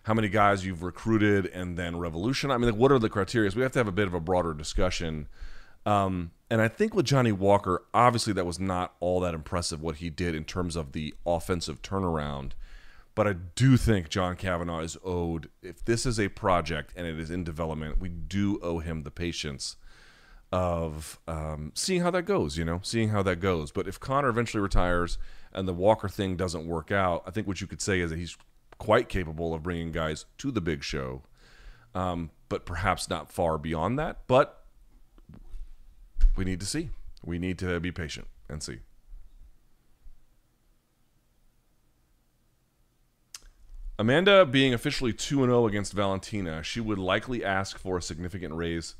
[0.04, 2.50] How many guys you've recruited and then revolution?
[2.50, 3.50] I mean, like, what are the criteria?
[3.54, 5.28] We have to have a bit of a broader discussion.
[5.86, 9.96] Um, and I think with Johnny Walker, obviously that was not all that impressive what
[9.96, 12.52] he did in terms of the offensive turnaround.
[13.14, 17.18] But I do think John Kavanagh is owed, if this is a project and it
[17.18, 19.76] is in development, we do owe him the patience
[20.52, 23.70] of um, seeing how that goes, you know, seeing how that goes.
[23.70, 25.16] But if Conor eventually retires
[25.52, 28.18] and the Walker thing doesn't work out, I think what you could say is that
[28.18, 28.36] he's
[28.84, 31.22] quite capable of bringing guys to the big show,
[31.94, 34.18] um, but perhaps not far beyond that.
[34.26, 34.62] But
[36.36, 36.90] we need to see.
[37.24, 38.80] We need to be patient and see.
[43.98, 48.96] Amanda being officially 2 0 against Valentina, she would likely ask for a significant raise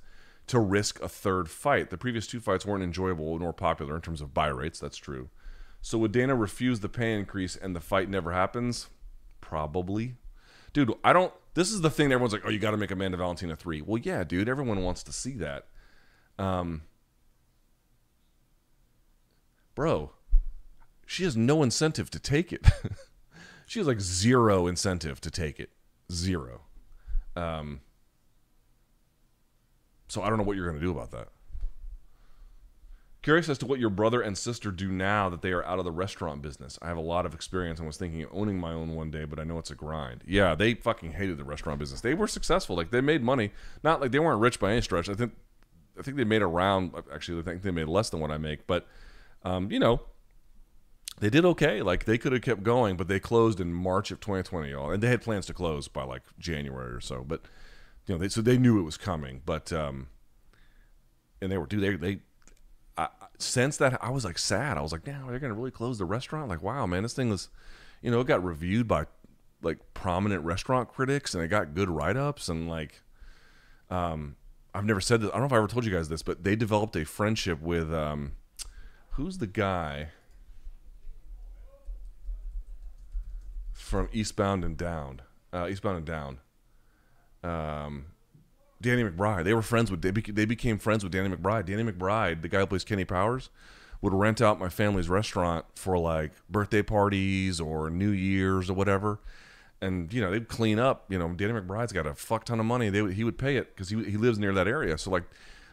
[0.46, 1.90] to risk a third fight.
[1.90, 4.78] The previous two fights weren't enjoyable nor popular in terms of buy rates.
[4.78, 5.28] That's true.
[5.82, 8.88] So would Dana refuse the pay increase and the fight never happens?
[9.54, 10.16] Probably.
[10.72, 11.32] Dude, I don't.
[11.54, 13.82] This is the thing everyone's like, oh, you got to make Amanda Valentina three.
[13.82, 14.48] Well, yeah, dude.
[14.48, 15.68] Everyone wants to see that.
[16.40, 16.82] Um,
[19.76, 20.10] bro,
[21.06, 22.66] she has no incentive to take it.
[23.66, 25.70] she has like zero incentive to take it.
[26.10, 26.62] Zero.
[27.36, 27.80] Um,
[30.08, 31.28] so I don't know what you're going to do about that.
[33.24, 35.86] Curious as to what your brother and sister do now that they are out of
[35.86, 36.78] the restaurant business.
[36.82, 39.24] I have a lot of experience and was thinking of owning my own one day,
[39.24, 40.22] but I know it's a grind.
[40.26, 42.02] Yeah, they fucking hated the restaurant business.
[42.02, 42.76] They were successful.
[42.76, 43.52] Like they made money.
[43.82, 45.08] Not like they weren't rich by any stretch.
[45.08, 45.32] I think
[45.98, 48.66] I think they made around actually I think they made less than what I make,
[48.66, 48.86] but
[49.42, 50.02] um, you know,
[51.18, 51.80] they did okay.
[51.80, 54.90] Like they could have kept going, but they closed in March of 2020, y'all.
[54.90, 57.24] And they had plans to close by like January or so.
[57.26, 57.40] But
[58.06, 59.40] you know, they, so they knew it was coming.
[59.46, 60.08] But um,
[61.40, 62.20] and they were dude, they they
[63.38, 64.78] since that I was like sad.
[64.78, 66.48] I was like, now they're gonna really close the restaurant.
[66.48, 67.48] Like, wow, man, this thing was,
[68.02, 69.06] you know, it got reviewed by
[69.62, 73.02] like prominent restaurant critics and it got good write ups and like,
[73.90, 74.36] um,
[74.74, 75.30] I've never said this.
[75.30, 77.60] I don't know if I ever told you guys this, but they developed a friendship
[77.60, 78.32] with um,
[79.10, 80.08] who's the guy
[83.72, 85.22] from Eastbound and Down,
[85.52, 86.40] uh, Eastbound and Down.
[87.44, 88.06] Um,
[88.80, 89.44] Danny McBride.
[89.44, 91.66] They were friends with they, beca- they became friends with Danny McBride.
[91.66, 93.50] Danny McBride, the guy who plays Kenny Powers,
[94.00, 99.20] would rent out my family's restaurant for like birthday parties or New Year's or whatever.
[99.80, 101.06] And you know they'd clean up.
[101.08, 102.90] You know Danny McBride's got a fuck ton of money.
[102.90, 104.98] They he would pay it because he he lives near that area.
[104.98, 105.24] So like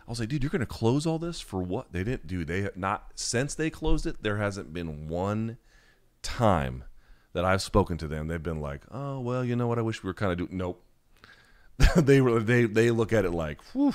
[0.07, 1.91] I was like, dude, you're gonna close all this for what?
[1.91, 2.45] They didn't do.
[2.45, 4.23] They not since they closed it.
[4.23, 5.57] There hasn't been one
[6.21, 6.83] time
[7.33, 8.27] that I've spoken to them.
[8.27, 9.79] They've been like, oh well, you know what?
[9.79, 10.57] I wish we were kind of doing.
[10.57, 10.83] Nope
[11.95, 13.93] they were they they look at it like, whew,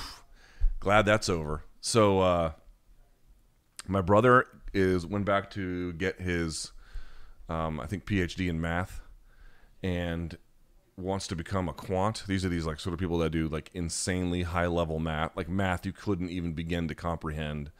[0.80, 1.64] glad that's over.
[1.80, 2.52] So uh,
[3.86, 6.72] my brother is went back to get his,
[7.48, 9.00] um, I think PhD in math,
[9.82, 10.36] and
[10.96, 12.24] wants to become a quant.
[12.26, 15.48] These are these like sort of people that do like insanely high level math, like
[15.48, 17.70] math you couldn't even begin to comprehend,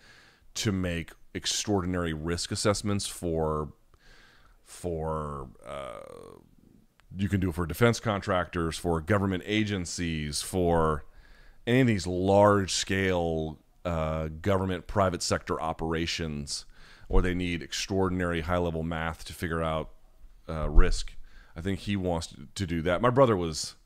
[0.55, 3.73] to make extraordinary risk assessments for
[4.65, 6.01] for uh,
[7.17, 11.05] you can do it for defense contractors, for government agencies, for
[11.67, 16.65] any of these large scale uh, government private sector operations,
[17.09, 19.91] or they need extraordinary high level math to figure out
[20.49, 21.17] uh, risk.
[21.57, 23.01] I think he wants to do that.
[23.01, 23.77] My brother was,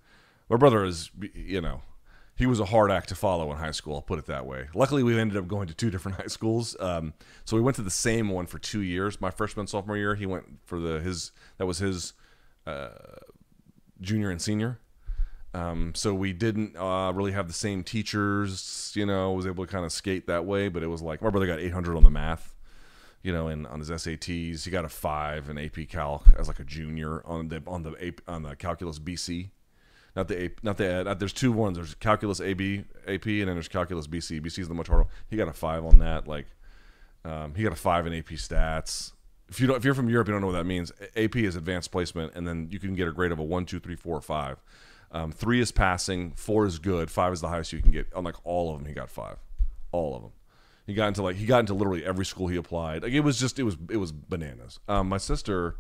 [0.48, 1.82] my brother is, you know,
[2.34, 3.96] he was a hard act to follow in high school.
[3.96, 4.68] I'll put it that way.
[4.74, 6.74] Luckily, we ended up going to two different high schools.
[6.80, 7.12] Um,
[7.44, 9.20] so we went to the same one for two years.
[9.20, 12.14] My freshman sophomore year, he went for the his that was his
[12.70, 12.88] uh,
[14.00, 14.78] junior and senior.
[15.52, 19.72] Um, so we didn't uh, really have the same teachers, you know, was able to
[19.72, 22.10] kind of skate that way, but it was like my brother got 800 on the
[22.10, 22.54] math,
[23.22, 26.60] you know, and on his SATs, he got a five in AP Calc as like
[26.60, 29.50] a junior on the on the on the calculus BC,
[30.14, 31.76] not the AP, not the not, there's two ones.
[31.76, 34.40] There's calculus AB AP and then there's calculus BC.
[34.40, 35.08] BC is the much harder.
[35.28, 36.28] He got a five on that.
[36.28, 36.46] Like,
[37.24, 39.12] um, he got a five in AP Stats.
[39.50, 40.92] If you don't, if you're from Europe, you don't know what that means.
[41.16, 43.80] AP is advanced placement, and then you can get a grade of a one, two,
[43.80, 44.62] three, four, five.
[45.12, 48.12] Um, three is passing, four is good, five is the highest you can get.
[48.14, 49.38] On like all of them, he got five,
[49.90, 50.32] all of them.
[50.86, 53.02] He got into like he got into literally every school he applied.
[53.02, 54.78] Like it was just it was it was bananas.
[54.88, 55.76] Um, my sister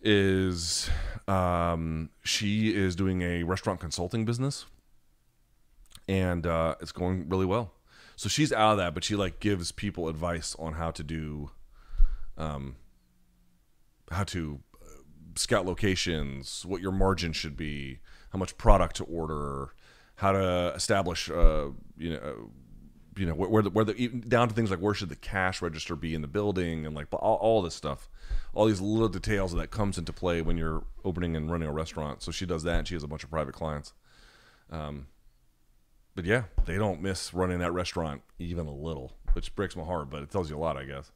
[0.00, 0.88] is
[1.26, 4.66] um, she is doing a restaurant consulting business,
[6.06, 7.72] and uh, it's going really well.
[8.16, 11.50] So she's out of that, but she like gives people advice on how to do,
[12.38, 12.76] um,
[14.10, 14.60] how to
[15.36, 17.98] scout locations, what your margin should be,
[18.30, 19.74] how much product to order,
[20.16, 22.50] how to establish, uh, you know,
[23.16, 25.96] you know where, the, where the down to things like where should the cash register
[25.96, 28.08] be in the building and like all, all this stuff,
[28.54, 32.22] all these little details that comes into play when you're opening and running a restaurant.
[32.22, 33.92] So she does that, and she has a bunch of private clients.
[34.70, 35.08] Um,
[36.14, 40.10] but yeah, they don't miss running that restaurant even a little, which breaks my heart,
[40.10, 41.10] but it tells you a lot, I guess.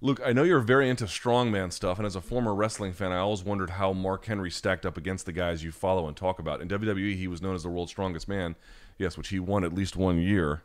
[0.00, 3.18] Luke, I know you're very into strongman stuff, and as a former wrestling fan, I
[3.18, 6.60] always wondered how Mark Henry stacked up against the guys you follow and talk about.
[6.60, 8.54] In WWE, he was known as the world's strongest man,
[8.96, 10.62] yes, which he won at least one year.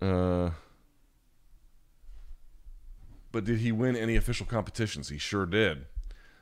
[0.00, 0.50] Uh,
[3.30, 5.10] but did he win any official competitions?
[5.10, 5.84] He sure did.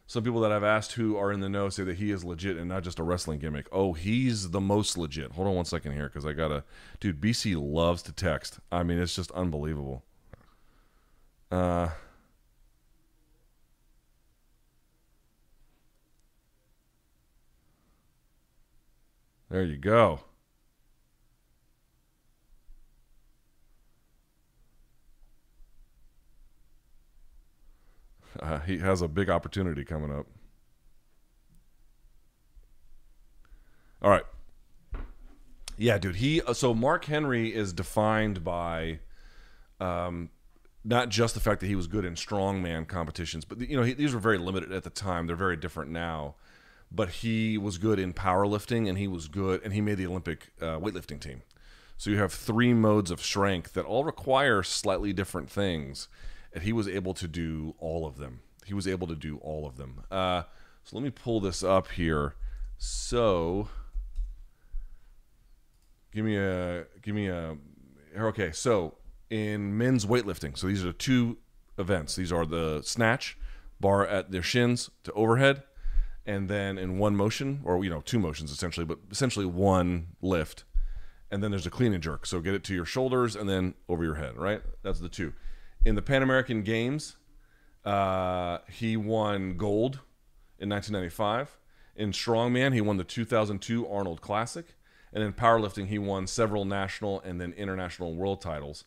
[0.07, 2.57] Some people that I've asked who are in the know say that he is legit
[2.57, 3.66] and not just a wrestling gimmick.
[3.72, 5.32] Oh, he's the most legit.
[5.32, 6.64] Hold on one second here because I got to.
[7.00, 8.61] Dude, BC loves to text.
[8.70, 10.05] I mean, it's just unbelievable.
[11.53, 11.90] Uh,
[19.50, 20.20] there you go.
[28.40, 30.26] Uh, he has a big opportunity coming up.
[34.00, 34.24] All right.
[35.76, 36.16] Yeah, dude.
[36.16, 39.00] He so Mark Henry is defined by
[39.80, 40.30] um,
[40.85, 43.93] not just the fact that he was good in strongman competitions, but you know he,
[43.95, 45.26] these were very limited at the time.
[45.26, 46.35] They're very different now.
[46.95, 50.53] But he was good in powerlifting, and he was good, and he made the Olympic
[50.61, 51.41] uh, weightlifting team.
[51.97, 56.09] So you have three modes of strength that all require slightly different things,
[56.53, 58.41] and he was able to do all of them.
[58.66, 60.03] He was able to do all of them.
[60.11, 60.43] Uh,
[60.85, 62.35] so let me pull this up here.
[62.76, 63.68] So
[66.12, 67.57] give me a give me a
[68.18, 68.53] okay.
[68.53, 68.97] So
[69.33, 70.59] in men's weightlifting.
[70.59, 71.39] So these are two
[71.78, 72.14] events.
[72.14, 73.39] These are the snatch,
[73.80, 75.62] bar at their shins to overhead,
[76.26, 80.64] and then in one motion, or you know, two motions essentially, but essentially one lift.
[81.30, 82.26] And then there's a clean and jerk.
[82.26, 84.61] So get it to your shoulders and then over your head, right?
[84.83, 85.33] That's the two.
[85.83, 87.16] In the Pan American Games,
[87.87, 90.01] uh, he won gold
[90.59, 91.57] in 1995.
[91.97, 94.74] In strongman, he won the 2002 Arnold Classic.
[95.11, 98.85] And in powerlifting, he won several national and then international world titles.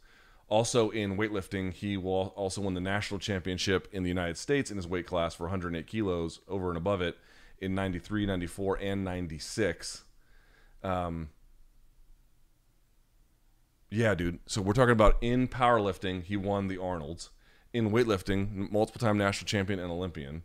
[0.48, 4.78] Also in weightlifting, he will also won the national championship in the United States in
[4.78, 7.18] his weight class for 108 kilos over and above it
[7.60, 10.04] in 93, 94, and 96.
[10.84, 11.30] Um,
[13.89, 14.39] yeah, dude.
[14.46, 17.30] So we're talking about in powerlifting, he won the Arnold's.
[17.74, 20.43] In weightlifting, multiple time national champion and Olympian.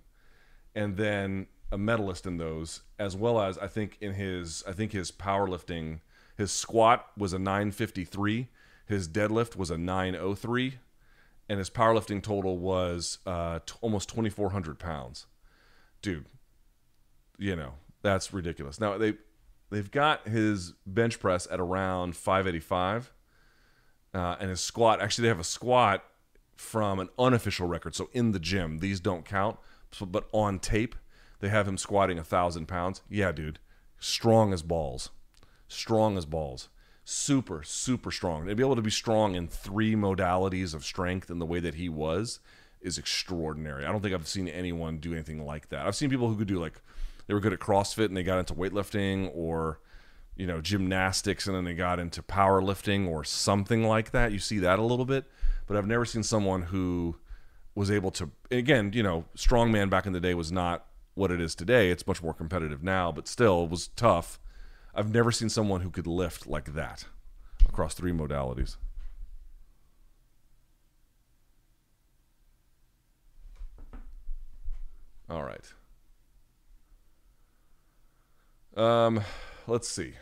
[0.75, 4.93] And then a medalist in those, as well as I think in his I think
[4.93, 6.01] his powerlifting,
[6.37, 8.49] his squat was a 953
[8.91, 10.81] his deadlift was a 903,
[11.49, 15.27] and his powerlifting total was uh, t- almost 2,400 pounds.
[16.03, 16.27] Dude,
[17.39, 18.81] you know that's ridiculous.
[18.81, 19.15] Now they
[19.71, 23.13] they've got his bench press at around 585,
[24.13, 25.01] uh, and his squat.
[25.01, 26.05] Actually, they have a squat
[26.57, 27.95] from an unofficial record.
[27.95, 29.57] So in the gym, these don't count,
[30.01, 30.97] but on tape,
[31.39, 33.03] they have him squatting a thousand pounds.
[33.09, 33.61] Yeah, dude,
[34.01, 35.11] strong as balls,
[35.69, 36.69] strong as balls
[37.11, 38.47] super super strong.
[38.47, 41.75] To be able to be strong in three modalities of strength in the way that
[41.75, 42.39] he was
[42.81, 43.85] is extraordinary.
[43.85, 45.87] I don't think i've seen anyone do anything like that.
[45.87, 46.81] I've seen people who could do like
[47.27, 49.81] they were good at crossfit and they got into weightlifting or
[50.37, 54.33] you know gymnastics and then they got into powerlifting or something like that.
[54.33, 55.25] You see that a little bit
[55.67, 57.17] but i've never seen someone who
[57.75, 61.41] was able to again you know strongman back in the day was not what it
[61.41, 61.91] is today.
[61.91, 64.39] It's much more competitive now but still it was tough
[64.95, 67.05] I've never seen someone who could lift like that
[67.69, 68.77] across three modalities.
[75.29, 75.73] All right.
[78.77, 79.21] Um,
[79.67, 80.15] let's see.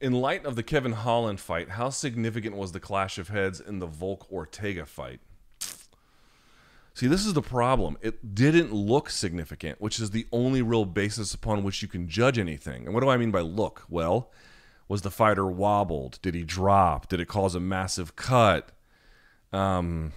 [0.00, 3.80] In light of the Kevin Holland fight, how significant was the clash of heads in
[3.80, 5.20] the Volk Ortega fight?
[6.98, 7.96] See, this is the problem.
[8.02, 12.40] It didn't look significant, which is the only real basis upon which you can judge
[12.40, 12.86] anything.
[12.86, 13.84] And what do I mean by look?
[13.88, 14.32] Well,
[14.88, 16.18] was the fighter wobbled?
[16.22, 17.08] Did he drop?
[17.08, 18.72] Did it cause a massive cut?
[19.52, 20.10] Um,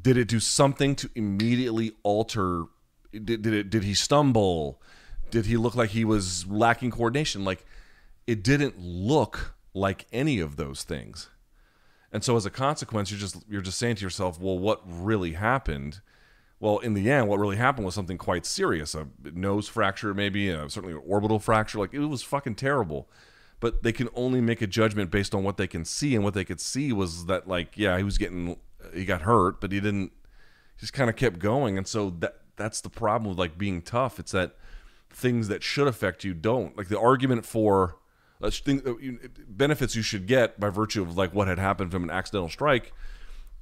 [0.00, 2.66] did it do something to immediately alter?
[3.10, 3.68] Did, did it?
[3.68, 4.80] Did he stumble?
[5.32, 7.44] Did he look like he was lacking coordination?
[7.44, 7.66] Like
[8.28, 11.28] it didn't look like any of those things.
[12.12, 15.32] And so as a consequence, you're just you're just saying to yourself, well, what really
[15.32, 16.00] happened?
[16.60, 18.94] Well, in the end, what really happened was something quite serious.
[18.94, 21.78] A nose fracture, maybe, a, certainly an orbital fracture.
[21.78, 23.08] Like it was fucking terrible.
[23.58, 26.34] But they can only make a judgment based on what they can see, and what
[26.34, 28.56] they could see was that, like, yeah, he was getting,
[28.92, 30.10] he got hurt, but he didn't.
[30.76, 33.80] He just kind of kept going, and so that that's the problem with like being
[33.80, 34.18] tough.
[34.18, 34.56] It's that
[35.10, 36.76] things that should affect you don't.
[36.76, 37.96] Like the argument for uh,
[38.50, 39.18] thing,
[39.48, 42.92] benefits you should get by virtue of like what had happened from an accidental strike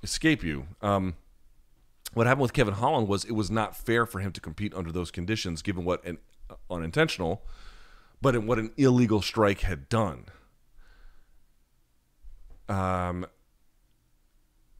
[0.02, 0.66] escape you.
[0.82, 1.14] Um,
[2.14, 4.90] what happened with Kevin Holland was it was not fair for him to compete under
[4.90, 6.18] those conditions, given what an
[6.48, 7.44] uh, unintentional,
[8.20, 10.26] but in what an illegal strike had done.
[12.68, 13.26] Um,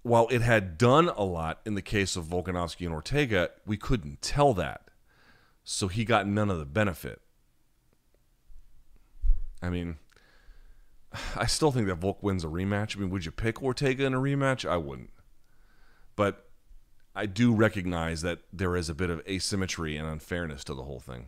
[0.03, 4.23] while it had done a lot in the case of Volkanovski and Ortega, we couldn't
[4.23, 4.91] tell that,
[5.63, 7.21] so he got none of the benefit.
[9.63, 9.99] I mean,
[11.37, 12.97] I still think that Volk wins a rematch.
[12.97, 14.69] I mean, would you pick Ortega in a rematch?
[14.69, 15.11] I wouldn't.
[16.17, 16.51] But
[17.15, 21.01] I do recognize that there is a bit of asymmetry and unfairness to the whole
[21.01, 21.27] thing.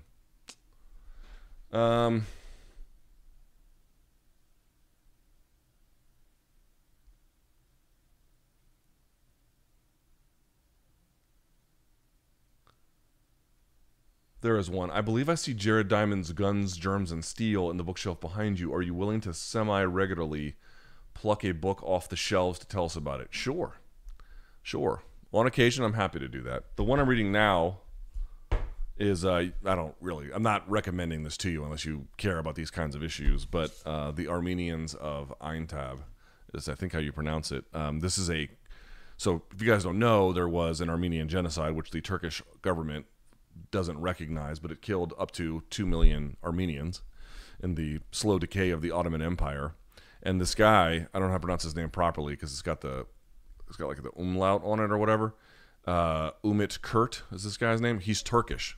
[1.73, 2.27] Um,
[14.43, 14.91] There is one.
[14.91, 18.75] I believe I see Jared Diamond's Guns, Germs, and Steel in the bookshelf behind you.
[18.75, 20.57] Are you willing to semi regularly
[21.15, 23.29] pluck a book off the shelves to tell us about it?
[23.31, 23.77] Sure.
[24.65, 25.03] Sure.
[25.33, 26.75] On occasion, I'm happy to do that.
[26.75, 27.79] The one I'm reading now
[28.99, 32.57] is uh, I don't really, I'm not recommending this to you unless you care about
[32.57, 36.01] these kinds of issues, but uh, The Armenians of Aintab
[36.53, 37.65] is, I think, how you pronounce it.
[37.73, 38.49] Um, this is a,
[39.17, 43.07] so if you guys don't know, there was an Armenian genocide, which the Turkish government
[43.71, 47.03] doesn't recognize, but it killed up to 2 million Armenians
[47.63, 49.75] in the slow decay of the Ottoman Empire.
[50.23, 52.81] And this guy, I don't know how to pronounce his name properly because it's got
[52.81, 53.07] the
[53.69, 55.35] it's got like the umlaut on it or whatever.
[55.87, 58.01] Uh, Umit Kurt is this guy's name.
[58.01, 58.77] He's Turkish,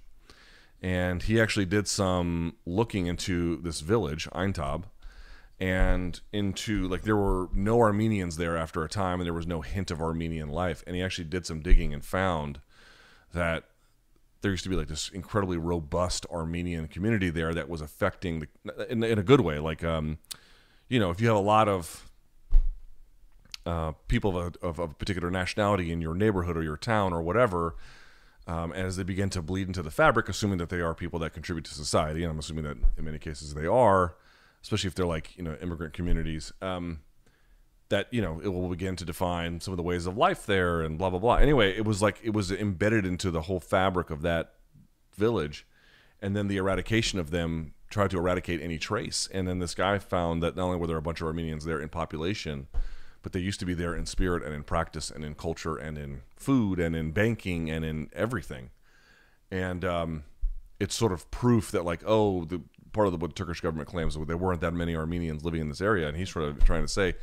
[0.81, 4.85] and he actually did some looking into this village Aintab,
[5.59, 9.61] and into like there were no Armenians there after a time, and there was no
[9.61, 10.83] hint of Armenian life.
[10.87, 12.61] And he actually did some digging and found
[13.33, 13.65] that
[14.45, 18.93] there used to be like this incredibly robust Armenian community there that was affecting the
[18.93, 19.59] in, in a good way.
[19.59, 20.19] Like, um,
[20.89, 22.11] you know, if you have a lot of
[23.65, 27.23] uh, people of a, of a, particular nationality in your neighborhood or your town or
[27.23, 27.75] whatever,
[28.47, 31.33] um, as they begin to bleed into the fabric, assuming that they are people that
[31.33, 34.15] contribute to society, and I'm assuming that in many cases they are,
[34.63, 36.53] especially if they're like you know immigrant communities.
[36.61, 37.01] Um,
[37.89, 40.83] that you know it will begin to define some of the ways of life there
[40.83, 41.37] and blah blah blah.
[41.37, 44.55] Anyway it was like it was embedded into the whole fabric of that
[45.15, 45.67] village.
[46.23, 49.29] And then the eradication of them tried to eradicate any trace.
[49.33, 51.81] And then this guy found that not only were there a bunch of armenians there
[51.81, 52.67] in population
[53.25, 55.97] but they used to be there in spirit and in practice and in culture and
[55.97, 58.69] in food and in banking and in everything.
[59.51, 60.25] And um,
[60.79, 62.61] it's sort of proof that like oh the
[62.93, 65.61] part of the, what the turkish government claims that there weren't that many armenians living
[65.61, 66.07] in this area.
[66.07, 67.15] And he's sort of trying to say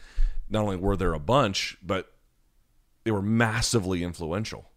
[0.52, 2.14] not only were there a bunch, but
[3.04, 4.70] they were massively influential.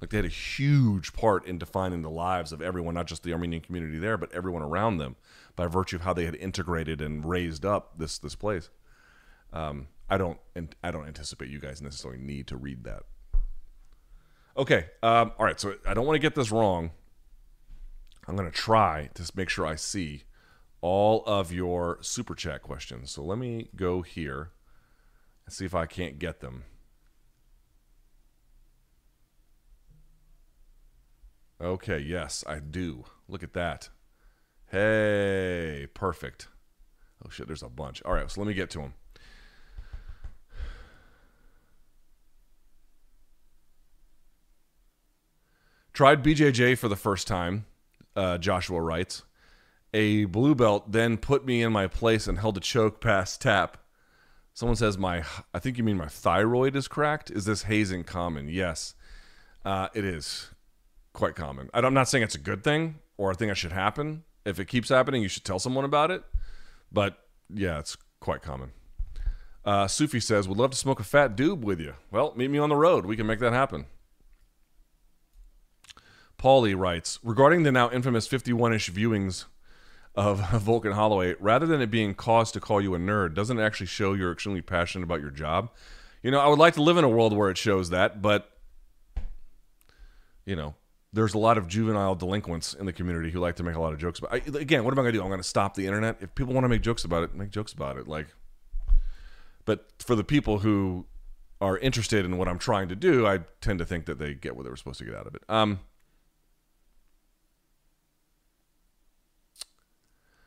[0.00, 3.32] Like they had a huge part in defining the lives of everyone, not just the
[3.32, 5.16] Armenian community there, but everyone around them,
[5.56, 8.70] by virtue of how they had integrated and raised up this this place.
[9.52, 10.38] Um, I don't,
[10.84, 13.02] I don't anticipate you guys necessarily need to read that.
[14.56, 15.58] Okay, um, all right.
[15.58, 16.90] So I don't want to get this wrong.
[18.28, 20.24] I'm to try to make sure I see
[20.80, 23.10] all of your super chat questions.
[23.10, 24.50] So let me go here
[25.46, 26.64] and see if I can't get them.
[31.60, 33.04] Okay, yes, I do.
[33.28, 33.88] Look at that.
[34.70, 36.48] Hey, perfect.
[37.24, 38.02] Oh shit, there's a bunch.
[38.02, 38.94] All right, so let me get to them.
[45.94, 47.64] Tried BJJ for the first time,
[48.14, 49.22] uh, Joshua writes.
[49.94, 53.78] A blue belt then put me in my place and held a choke past tap.
[54.56, 57.30] Someone says my, I think you mean my thyroid is cracked.
[57.30, 58.48] Is this hazing common?
[58.48, 58.94] Yes,
[59.66, 60.48] uh, it is
[61.12, 61.68] quite common.
[61.74, 64.24] I'm not saying it's a good thing or a thing that should happen.
[64.46, 66.24] If it keeps happening, you should tell someone about it.
[66.90, 67.18] But
[67.52, 68.70] yeah, it's quite common.
[69.62, 72.56] Uh, Sufi says, "Would love to smoke a fat doob with you." Well, meet me
[72.56, 73.04] on the road.
[73.04, 73.84] We can make that happen.
[76.38, 79.44] Paulie writes regarding the now infamous 51ish viewings
[80.16, 83.86] of Vulcan Holloway, rather than it being cause to call you a nerd, doesn't actually
[83.86, 85.70] show you're extremely passionate about your job?
[86.22, 88.50] You know, I would like to live in a world where it shows that, but
[90.44, 90.74] you know,
[91.12, 93.92] there's a lot of juvenile delinquents in the community who like to make a lot
[93.92, 94.34] of jokes about.
[94.54, 95.22] Again, what am I going to do?
[95.22, 96.18] I'm going to stop the internet.
[96.20, 98.06] If people want to make jokes about it, make jokes about it.
[98.06, 98.28] Like,
[99.64, 101.06] but for the people who
[101.60, 104.56] are interested in what I'm trying to do, I tend to think that they get
[104.56, 105.42] what they were supposed to get out of it.
[105.48, 105.80] Um,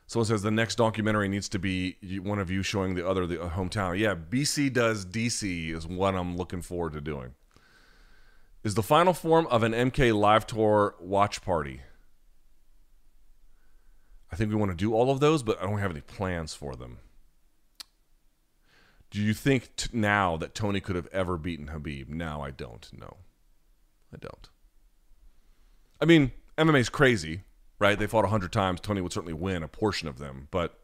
[0.10, 3.40] Someone says the next documentary needs to be one of you showing the other the
[3.40, 3.96] uh, hometown.
[3.96, 7.36] Yeah, BC does DC is what I'm looking forward to doing.
[8.64, 11.82] Is the final form of an MK live tour watch party.
[14.32, 16.56] I think we want to do all of those, but I don't have any plans
[16.56, 16.98] for them.
[19.12, 22.10] Do you think now that Tony could have ever beaten Khabib?
[22.10, 22.90] Now I don't.
[22.98, 23.18] No,
[24.12, 24.50] I don't.
[26.02, 27.42] I mean, MMA's crazy
[27.80, 27.98] right?
[27.98, 28.82] They fought 100 times.
[28.82, 30.48] Tony would certainly win a portion of them.
[30.52, 30.80] But,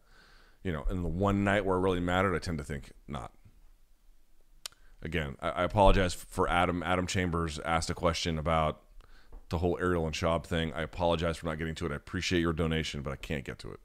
[0.64, 3.32] you know, in the one night where it really mattered, I tend to think not.
[5.02, 6.82] Again, I, I apologize for Adam.
[6.82, 8.82] Adam Chambers asked a question about
[9.50, 10.74] the whole Ariel and Schaub thing.
[10.74, 11.92] I apologize for not getting to it.
[11.92, 13.80] I appreciate your donation, but I can't get to it.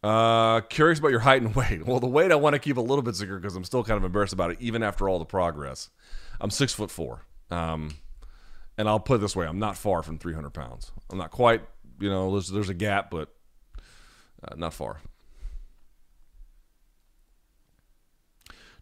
[0.00, 1.84] Uh, curious about your height and weight.
[1.84, 3.96] Well, the weight I want to keep a little bit secret because I'm still kind
[3.96, 5.90] of embarrassed about it, even after all the progress.
[6.40, 7.26] I'm six foot four.
[7.50, 7.96] Um,
[8.78, 10.92] and I'll put it this way: I'm not far from 300 pounds.
[11.10, 11.62] I'm not quite,
[12.00, 13.34] you know, there's there's a gap, but
[14.42, 15.02] uh, not far.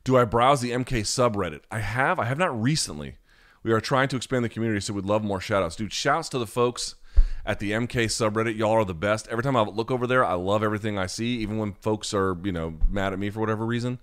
[0.05, 1.63] Do I browse the MK subreddit?
[1.71, 2.21] I have.
[2.21, 3.17] I have not recently.
[3.65, 5.75] We are trying to expand the community, so we'd love more shout outs.
[5.75, 6.95] Dude, shouts to the folks
[7.45, 8.57] at the MK subreddit.
[8.57, 9.27] Y'all are the best.
[9.27, 12.37] Every time I look over there, I love everything I see, even when folks are,
[12.45, 13.99] you know, mad at me for whatever reason.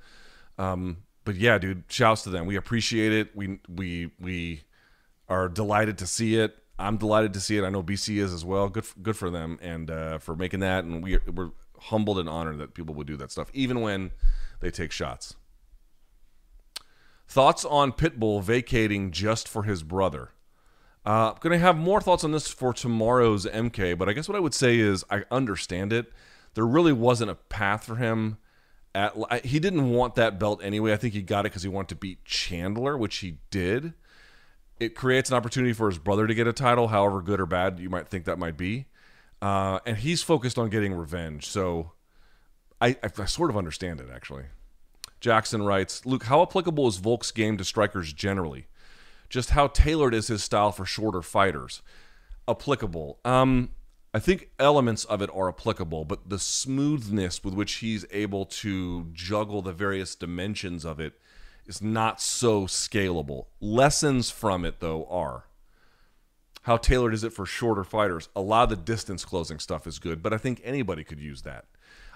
[0.58, 2.48] Um, but yeah, dude, shouts to them.
[2.48, 3.34] We appreciate it.
[3.34, 4.64] We we we
[5.30, 6.58] are delighted to see it.
[6.80, 7.64] I'm delighted to see it.
[7.64, 8.68] I know BC is as well.
[8.70, 10.84] Good, for, good for them and uh, for making that.
[10.84, 14.12] And we we're humbled and honored that people would do that stuff, even when
[14.60, 15.36] they take shots.
[17.28, 20.32] Thoughts on Pitbull vacating just for his brother?
[21.06, 24.28] Uh, I'm going to have more thoughts on this for tomorrow's MK, but I guess
[24.28, 26.12] what I would say is I understand it.
[26.54, 28.38] There really wasn't a path for him.
[28.96, 30.94] At he didn't want that belt anyway.
[30.94, 33.94] I think he got it because he wanted to beat Chandler, which he did
[34.80, 37.80] it creates an opportunity for his brother to get a title, however good or bad
[37.80, 38.86] you might think that might be.
[39.42, 41.48] Uh, and he's focused on getting revenge.
[41.48, 41.92] So
[42.80, 44.46] I, I, I, sort of understand it, actually.
[45.20, 48.68] Jackson writes Luke, how applicable is Volk's game to strikers generally?
[49.30, 51.82] Just how tailored is his style for shorter fighters?
[52.48, 53.20] Applicable.
[53.26, 53.70] Um,
[54.14, 59.08] I think elements of it are applicable, but the smoothness with which he's able to
[59.12, 61.20] juggle the various dimensions of it
[61.66, 63.46] is not so scalable.
[63.60, 65.46] Lessons from it, though, are
[66.64, 68.30] how tailored is it for shorter fighters?
[68.36, 71.42] A lot of the distance closing stuff is good, but I think anybody could use
[71.44, 71.66] that.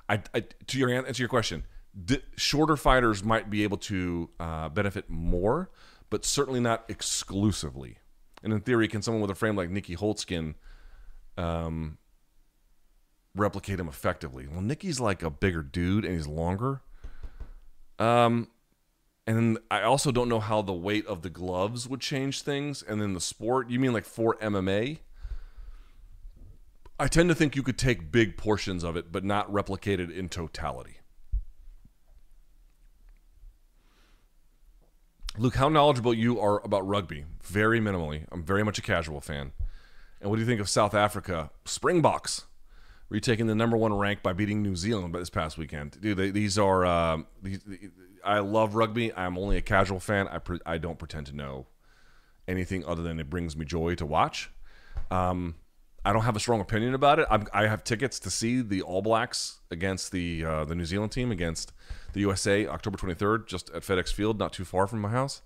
[0.09, 1.65] I, I to your answer your question,
[2.05, 5.69] di- shorter fighters might be able to uh, benefit more,
[6.09, 7.97] but certainly not exclusively.
[8.41, 10.55] And in theory, can someone with a frame like Nieky Holzken
[11.37, 11.97] um,
[13.35, 14.47] replicate him effectively?
[14.47, 16.81] Well, Nieky's like a bigger dude and he's longer.
[17.99, 18.47] Um,
[19.27, 22.81] and I also don't know how the weight of the gloves would change things.
[22.81, 24.99] And then the sport, you mean like for MMA?
[26.97, 30.09] I tend to think you could take big portions of it, but not replicate it
[30.09, 30.99] in totality.
[35.37, 37.25] Luke, how knowledgeable you are about rugby?
[37.43, 38.25] Very minimally.
[38.31, 39.51] I'm very much a casual fan.
[40.21, 41.51] And what do you think of South Africa?
[41.65, 42.45] Springboks
[43.09, 45.99] retaking the number one rank by beating New Zealand by this past weekend.
[46.01, 47.61] Dude, they, these are uh, these,
[48.27, 49.13] I love rugby.
[49.13, 50.27] I'm only a casual fan.
[50.27, 51.67] I pre- I don't pretend to know
[52.47, 54.51] anything other than it brings me joy to watch.
[55.09, 55.55] Um,
[56.03, 57.27] I don't have a strong opinion about it.
[57.29, 61.11] I'm, i have tickets to see the All Blacks against the uh, the New Zealand
[61.11, 61.71] team against
[62.13, 65.41] the USA October 23rd, just at FedEx Field, not too far from my house.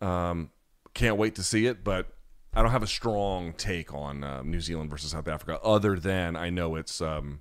[0.00, 0.50] Um,
[0.94, 2.14] can't wait to see it, but
[2.54, 6.36] I don't have a strong take on uh, New Zealand versus South Africa, other than
[6.36, 7.40] I know it's um,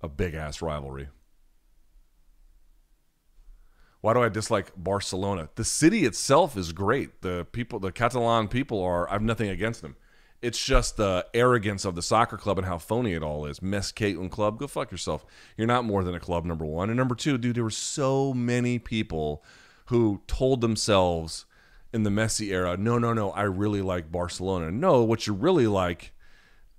[0.00, 1.08] a big ass rivalry.
[4.06, 5.48] Why do I dislike Barcelona?
[5.56, 7.22] The city itself is great.
[7.22, 9.08] The people, the Catalan people are.
[9.10, 9.96] I have nothing against them.
[10.40, 13.58] It's just the arrogance of the soccer club and how phony it all is.
[13.60, 15.26] Més que un club, go fuck yourself.
[15.56, 16.88] You're not more than a club, number one.
[16.88, 19.42] And number two, dude, there were so many people
[19.86, 21.44] who told themselves
[21.92, 24.70] in the Messi era, no, no, no, I really like Barcelona.
[24.70, 26.12] No, what you really like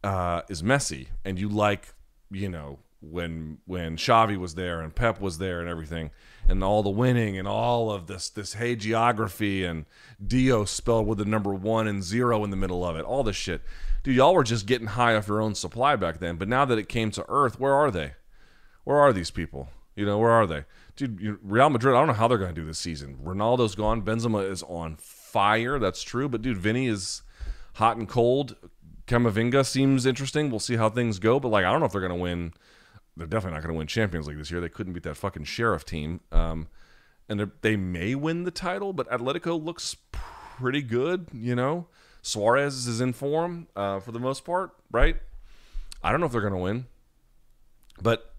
[0.02, 1.94] uh, is Messi, and you like,
[2.32, 6.12] you know, when when Xavi was there and Pep was there and everything,
[6.48, 9.86] and all the winning and all of this this hagiography and
[10.26, 13.36] Dio spelled with the number one and zero in the middle of it, all this
[13.36, 13.62] shit.
[14.04, 16.38] Dude, y'all were just getting high off your own supply back then.
[16.38, 18.14] But now that it came to Earth, where are they?
[18.84, 19.70] Where are these people?
[19.96, 20.64] You know, where are they?
[20.96, 23.18] Dude, Real Madrid, I don't know how they're going to do this season.
[23.24, 24.04] Ronaldo's gone.
[24.04, 25.78] Benzema is on fire.
[25.80, 26.30] That's true.
[26.30, 27.24] But, dude, Vinny is
[27.74, 28.56] hot and cold.
[29.08, 30.50] Camavinga seems interesting.
[30.50, 31.40] We'll see how things go.
[31.40, 32.54] But, like, I don't know if they're going to win
[33.18, 34.62] they're definitely not going to win Champions League this year.
[34.62, 36.22] They couldn't beat that fucking Sheriff team.
[36.32, 36.68] Um,
[37.28, 41.28] and they may win the title, but Atletico looks pretty good.
[41.34, 41.88] You know,
[42.22, 45.18] Suarez is in form uh, for the most part, right?
[46.04, 46.86] I don't know if they're going to win,
[48.02, 48.34] but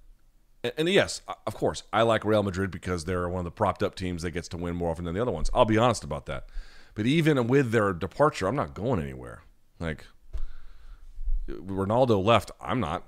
[0.76, 3.94] and yes, of course, I like Real Madrid because they're one of the propped up
[3.94, 5.50] teams that gets to win more often than the other ones.
[5.54, 6.46] I'll be honest about that.
[6.94, 9.42] But even with their departure, I'm not going anywhere.
[9.78, 10.06] Like
[11.48, 13.04] Ronaldo left, I'm not.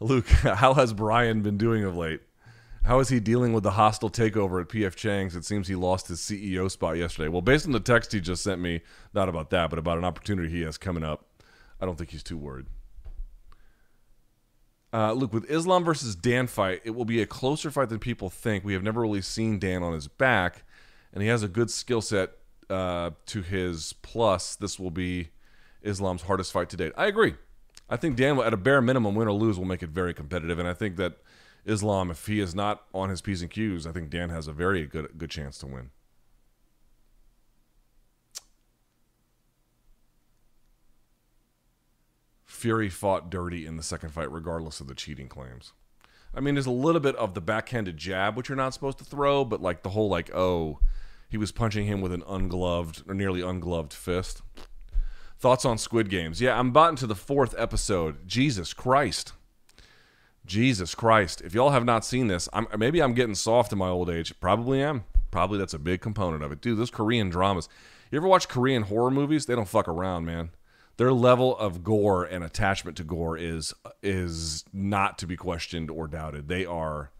[0.00, 2.20] Luke, how has Brian been doing of late?
[2.84, 5.34] How is he dealing with the hostile takeover at PF Chang's?
[5.34, 7.28] It seems he lost his CEO spot yesterday.
[7.28, 8.82] Well, based on the text he just sent me,
[9.12, 11.26] not about that, but about an opportunity he has coming up,
[11.80, 12.66] I don't think he's too worried.
[14.92, 18.30] Uh, Luke, with Islam versus Dan fight, it will be a closer fight than people
[18.30, 18.64] think.
[18.64, 20.62] We have never really seen Dan on his back,
[21.12, 22.30] and he has a good skill set
[22.70, 24.54] uh, to his plus.
[24.54, 25.30] This will be
[25.82, 26.92] Islam's hardest fight to date.
[26.96, 27.34] I agree.
[27.88, 30.58] I think Dan, at a bare minimum, win or lose, will make it very competitive.
[30.58, 31.18] And I think that
[31.64, 34.52] Islam, if he is not on his p's and q's, I think Dan has a
[34.52, 35.90] very good good chance to win.
[42.44, 45.72] Fury fought dirty in the second fight, regardless of the cheating claims.
[46.34, 49.04] I mean, there's a little bit of the backhanded jab, which you're not supposed to
[49.04, 50.80] throw, but like the whole like, oh,
[51.28, 54.42] he was punching him with an ungloved or nearly ungloved fist.
[55.38, 56.40] Thoughts on Squid Games?
[56.40, 58.26] Yeah, I'm about into the fourth episode.
[58.26, 59.32] Jesus Christ.
[60.46, 61.42] Jesus Christ.
[61.42, 64.32] If y'all have not seen this, I'm, maybe I'm getting soft in my old age.
[64.40, 65.04] Probably am.
[65.30, 66.60] Probably that's a big component of it.
[66.60, 67.68] Dude, those Korean dramas.
[68.10, 69.46] You ever watch Korean horror movies?
[69.46, 70.50] They don't fuck around, man.
[70.96, 76.06] Their level of gore and attachment to gore is is not to be questioned or
[76.06, 76.48] doubted.
[76.48, 77.10] They are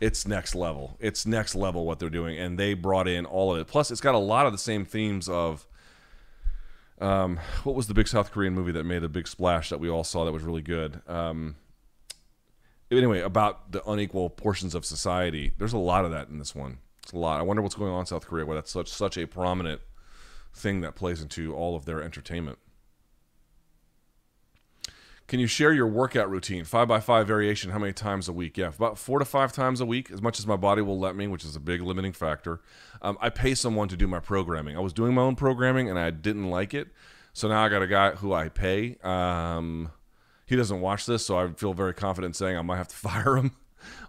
[0.00, 0.98] it's next level.
[1.00, 3.66] It's next level what they're doing and they brought in all of it.
[3.66, 5.66] Plus it's got a lot of the same themes of
[7.00, 9.88] um, what was the big South Korean movie that made a big splash that we
[9.88, 11.00] all saw that was really good?
[11.08, 11.56] Um,
[12.90, 15.52] anyway, about the unequal portions of society.
[15.58, 16.78] There's a lot of that in this one.
[17.02, 17.38] It's a lot.
[17.38, 19.80] I wonder what's going on in South Korea where that's such such a prominent
[20.54, 22.58] thing that plays into all of their entertainment.
[25.26, 26.64] Can you share your workout routine?
[26.64, 28.58] Five by five variation, how many times a week?
[28.58, 31.16] Yeah, about four to five times a week, as much as my body will let
[31.16, 32.60] me, which is a big limiting factor.
[33.00, 34.76] Um, I pay someone to do my programming.
[34.76, 36.88] I was doing my own programming and I didn't like it.
[37.32, 38.96] So now I got a guy who I pay.
[39.02, 39.90] Um,
[40.44, 43.36] he doesn't watch this, so I feel very confident saying I might have to fire
[43.36, 43.52] him.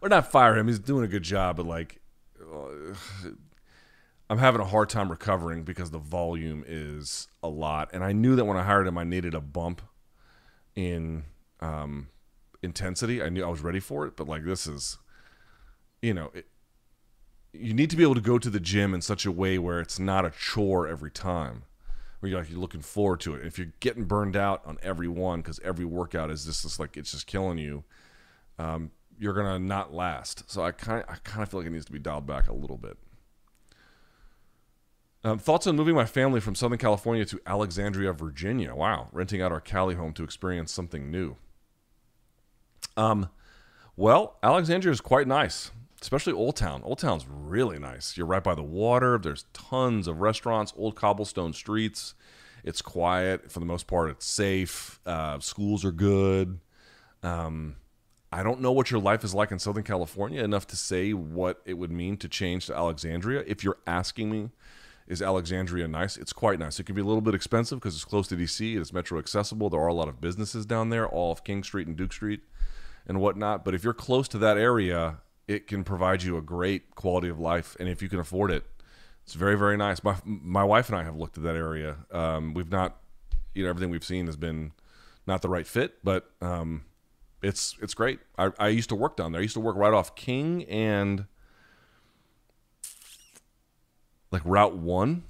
[0.02, 2.02] or not fire him, he's doing a good job, but like,
[2.42, 3.30] uh,
[4.30, 7.92] I'm having a hard time recovering because the volume is a lot.
[7.94, 9.82] And I knew that when I hired him, I needed a bump
[10.76, 11.24] in
[11.60, 12.10] um,
[12.62, 13.22] intensity.
[13.22, 14.98] I knew I was ready for it, but like this is,
[16.02, 16.48] you know, it,
[17.54, 19.80] you need to be able to go to the gym in such a way where
[19.80, 21.64] it's not a chore every time.
[22.20, 23.46] Where you're like you're looking forward to it.
[23.46, 26.98] If you're getting burned out on every one because every workout is just, just like
[26.98, 27.84] it's just killing you,
[28.58, 30.50] um, you're gonna not last.
[30.50, 32.54] So I kind I kind of feel like it needs to be dialed back a
[32.54, 32.98] little bit.
[35.26, 38.76] Um, thoughts on moving my family from Southern California to Alexandria, Virginia?
[38.76, 41.36] Wow, renting out our Cali home to experience something new.
[42.96, 43.30] Um,
[43.96, 46.84] well, Alexandria is quite nice, especially Old Town.
[46.84, 48.16] Old Town's really nice.
[48.16, 49.18] You're right by the water.
[49.18, 52.14] There's tons of restaurants, old cobblestone streets.
[52.64, 54.12] It's quiet for the most part.
[54.12, 55.00] It's safe.
[55.08, 56.60] Uh, schools are good.
[57.24, 57.78] Um,
[58.32, 61.64] I don't know what your life is like in Southern California enough to say what
[61.66, 63.44] it would mean to change to Alexandria.
[63.48, 64.52] If you're asking me,
[65.08, 66.18] is Alexandria nice?
[66.18, 66.80] It's quite nice.
[66.80, 68.80] It can be a little bit expensive because it's close to DC.
[68.80, 69.70] It's metro accessible.
[69.70, 72.42] There are a lot of businesses down there, all of King Street and Duke Street
[73.08, 73.64] and whatnot.
[73.64, 75.18] But if you're close to that area,
[75.48, 77.76] it can provide you a great quality of life.
[77.80, 78.64] And if you can afford it,
[79.24, 80.04] it's very, very nice.
[80.04, 81.98] My, my wife and I have looked at that area.
[82.12, 82.98] Um, we've not,
[83.54, 84.72] you know, everything we've seen has been
[85.28, 86.86] not the right fit, but um,
[87.42, 88.20] It's it's great.
[88.38, 89.40] I, I used to work down there.
[89.40, 91.26] I used to work right off King and
[94.36, 95.24] like Route One.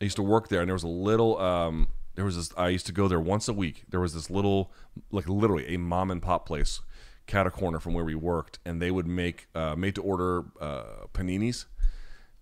[0.00, 1.38] I used to work there, and there was a little.
[1.38, 2.52] Um, there was this.
[2.58, 3.84] I used to go there once a week.
[3.88, 4.72] There was this little,
[5.12, 6.80] like literally a mom and pop place,
[7.26, 10.46] cat a corner from where we worked, and they would make uh, made to order
[10.60, 11.66] uh, paninis,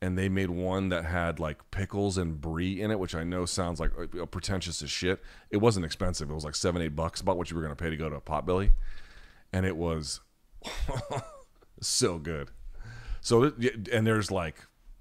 [0.01, 3.45] and they made one that had like pickles and brie in it, which I know
[3.45, 5.23] sounds like uh, pretentious as shit.
[5.51, 6.31] It wasn't expensive.
[6.31, 8.17] It was like seven eight bucks, about what you were gonna pay to go to
[8.17, 8.71] a Potbelly,
[9.53, 10.21] and it was
[11.83, 12.51] so good.
[13.21, 13.53] So
[13.93, 14.57] and there's like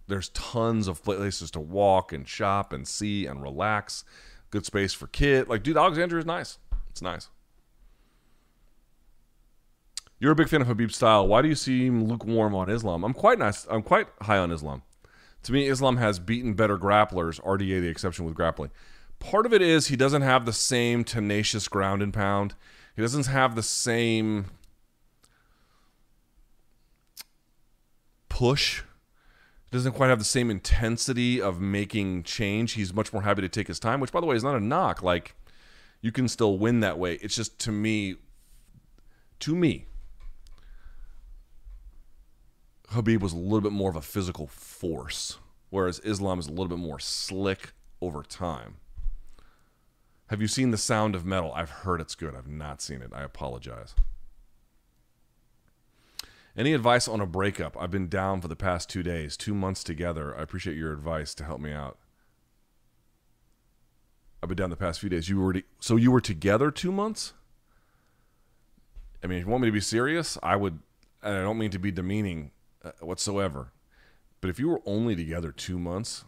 [0.08, 4.04] there's tons of places to walk and shop and see and relax.
[4.52, 5.50] Good space for kid.
[5.50, 6.60] Like, dude, Alexandria is nice.
[6.90, 7.30] It's nice.
[10.20, 11.28] You're a big fan of Khabib's style.
[11.28, 13.04] Why do you seem lukewarm on Islam?
[13.04, 13.66] I'm quite nice.
[13.70, 14.84] I'm quite high on Islam.
[15.44, 17.42] To me, Islam has beaten better grapplers.
[17.42, 18.72] RDA the exception with grappling.
[19.20, 22.56] Part of it is he doesn't have the same tenacious ground and pound.
[22.96, 24.46] He doesn't have the same
[28.30, 28.84] push
[29.76, 32.74] doesn't quite have the same intensity of making change.
[32.74, 34.60] He's much more happy to take his time, which, by the way, is not a
[34.60, 35.04] knock.
[35.04, 35.36] Like,
[36.02, 37.16] you can still win that way.
[37.16, 38.16] It's just to me,
[39.40, 39.86] to me,
[42.90, 45.38] Khabib was a little bit more of a physical force,
[45.70, 48.78] whereas Islam is a little bit more slick over time.
[50.28, 51.52] Have you seen The Sound of Metal?
[51.54, 52.36] I've heard it's good.
[52.36, 53.12] I've not seen it.
[53.14, 53.96] I apologize.
[56.58, 57.76] Any advice on a breakup?
[57.78, 60.38] I've been down for the past two days, two months together.
[60.38, 61.98] I appreciate your advice to help me out.
[64.42, 65.28] I've been down the past few days.
[65.28, 67.34] You were so you were together two months.
[69.22, 70.80] I mean, if you want me to be serious, I would.
[71.22, 72.52] And I don't mean to be demeaning
[72.84, 73.74] uh, whatsoever,
[74.40, 76.24] but if you were only together two months,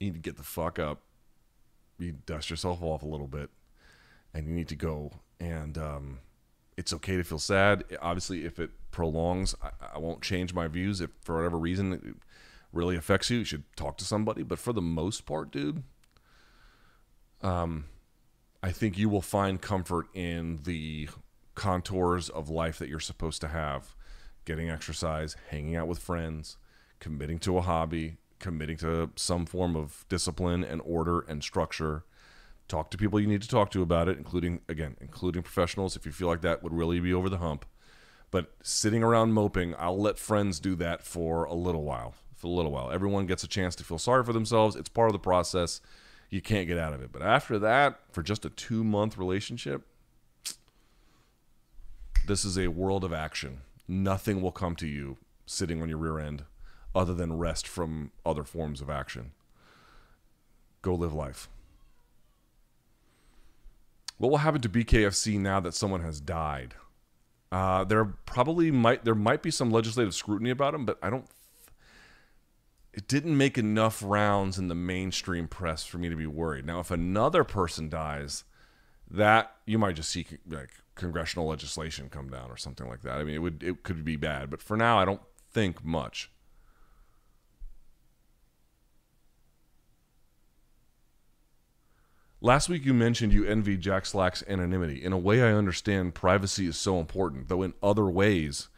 [0.00, 1.00] you need to get the fuck up.
[1.98, 3.50] You dust yourself off a little bit,
[4.34, 5.78] and you need to go and.
[5.78, 6.18] Um,
[6.76, 7.82] it's okay to feel sad.
[8.00, 11.00] Obviously, if it prolongs, I, I, won't change my views.
[11.00, 12.02] If for whatever reason it
[12.72, 14.42] really affects you, you should talk to somebody.
[14.42, 15.82] But for the most part, dude,
[17.42, 17.86] um,
[18.62, 21.08] I think you will find comfort in the
[21.54, 23.94] contours of life that you're supposed to have
[24.44, 26.56] getting exercise, hanging out with friends,
[27.00, 32.04] committing to a hobby, committing to some form of discipline and order and structure
[32.68, 36.06] talk to people you need to talk to about it, including again, including professionals if
[36.06, 37.64] you feel like that would really be over the hump.
[38.30, 42.14] But sitting around moping, I'll let friends do that for a little while.
[42.36, 42.90] For a little while.
[42.90, 44.76] Everyone gets a chance to feel sorry for themselves.
[44.76, 45.80] It's part of the process.
[46.30, 47.10] You can't get out of it.
[47.10, 49.82] But after that, for just a 2-month relationship,
[52.26, 53.62] this is a world of action.
[53.88, 56.44] Nothing will come to you sitting on your rear end
[56.94, 59.32] other than rest from other forms of action.
[60.82, 61.48] Go live life.
[64.18, 66.74] What will happen to BKFC now that someone has died?
[67.50, 71.26] Uh, there probably might there might be some legislative scrutiny about him, but I don't.
[72.92, 76.66] It didn't make enough rounds in the mainstream press for me to be worried.
[76.66, 78.44] Now, if another person dies,
[79.10, 83.18] that you might just see like congressional legislation come down or something like that.
[83.18, 86.30] I mean, it would it could be bad, but for now, I don't think much.
[92.40, 95.02] Last week you mentioned you envy Jack Slack's anonymity.
[95.02, 98.68] In a way, I understand privacy is so important, though in other ways,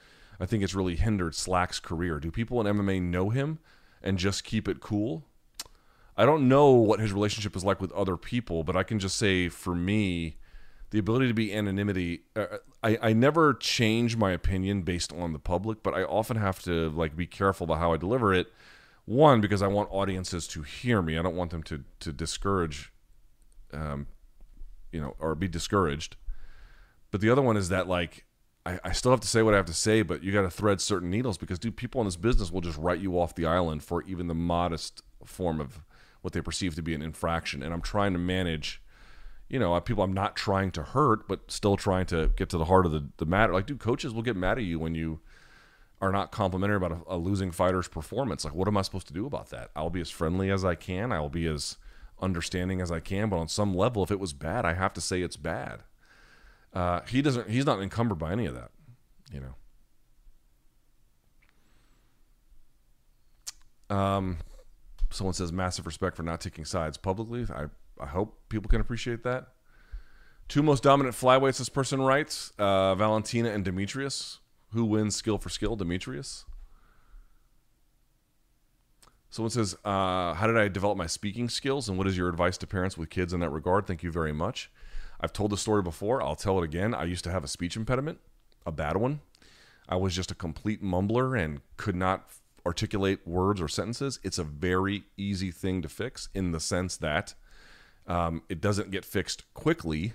[0.41, 2.19] I think it's really hindered Slack's career.
[2.19, 3.59] Do people in MMA know him
[4.03, 5.25] and just keep it cool?
[6.17, 9.19] I don't know what his relationship is like with other people, but I can just
[9.19, 10.39] say for me,
[10.89, 12.47] the ability to be anonymity, uh,
[12.83, 16.89] I, I never change my opinion based on the public, but I often have to
[16.89, 18.47] like be careful about how I deliver it.
[19.05, 21.19] One, because I want audiences to hear me.
[21.19, 22.91] I don't want them to to discourage
[23.73, 24.07] um,
[24.93, 26.17] you know, or be discouraged.
[27.11, 28.25] But the other one is that like
[28.67, 30.51] I, I still have to say what I have to say, but you got to
[30.51, 33.47] thread certain needles because dude, people in this business will just write you off the
[33.47, 35.83] island for even the modest form of
[36.23, 37.63] what they perceive to be an infraction.
[37.63, 38.83] And I'm trying to manage,
[39.49, 42.67] you know, people I'm not trying to hurt, but still trying to get to the
[42.67, 43.53] heart of the, the matter.
[43.53, 45.21] Like, dude, coaches will get mad at you when you
[46.03, 48.45] are not complimentary about a, a losing fighter's performance.
[48.45, 49.71] Like, what am I supposed to do about that?
[49.75, 51.13] I'll be as friendly as I can.
[51.13, 51.77] I will be as
[52.21, 55.01] understanding as I can, but on some level, if it was bad, I have to
[55.01, 55.81] say it's bad.
[56.73, 57.51] Uh, he doesn't.
[57.51, 58.71] He's not encumbered by any of that,
[59.33, 59.55] you know.
[63.97, 64.39] Um,
[65.11, 67.47] someone says massive respect for not taking sides publicly.
[67.53, 67.67] I
[68.01, 69.49] I hope people can appreciate that.
[70.49, 71.59] Two most dominant flyweights.
[71.59, 74.39] This person writes: uh, Valentina and Demetrius.
[74.73, 75.75] Who wins skill for skill?
[75.75, 76.45] Demetrius.
[79.31, 81.89] Someone says, uh, How did I develop my speaking skills?
[81.89, 83.87] And what is your advice to parents with kids in that regard?
[83.87, 84.71] Thank you very much.
[85.21, 86.23] I've told the story before.
[86.23, 86.95] I'll tell it again.
[86.95, 88.19] I used to have a speech impediment,
[88.67, 89.21] a bad one.
[89.89, 92.29] I was just a complete mumbler and could not
[92.67, 94.19] articulate words or sentences.
[94.23, 97.35] It's a very easy thing to fix in the sense that
[98.07, 100.15] um, it doesn't get fixed quickly,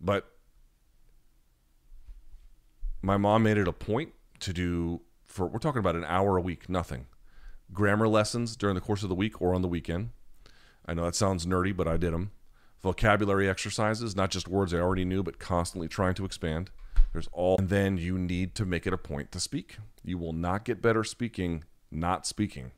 [0.00, 0.30] but
[3.02, 6.40] my mom made it a point to do for we're talking about an hour a
[6.40, 7.06] week, nothing.
[7.72, 10.10] Grammar lessons during the course of the week or on the weekend.
[10.86, 12.30] I know that sounds nerdy, but I did them.
[12.80, 16.70] Vocabulary exercises, not just words I already knew, but constantly trying to expand.
[17.12, 19.78] There's all, and then you need to make it a point to speak.
[20.04, 22.72] You will not get better speaking not speaking.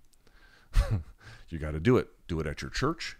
[1.48, 2.08] you got to do it.
[2.26, 3.16] Do it at your church.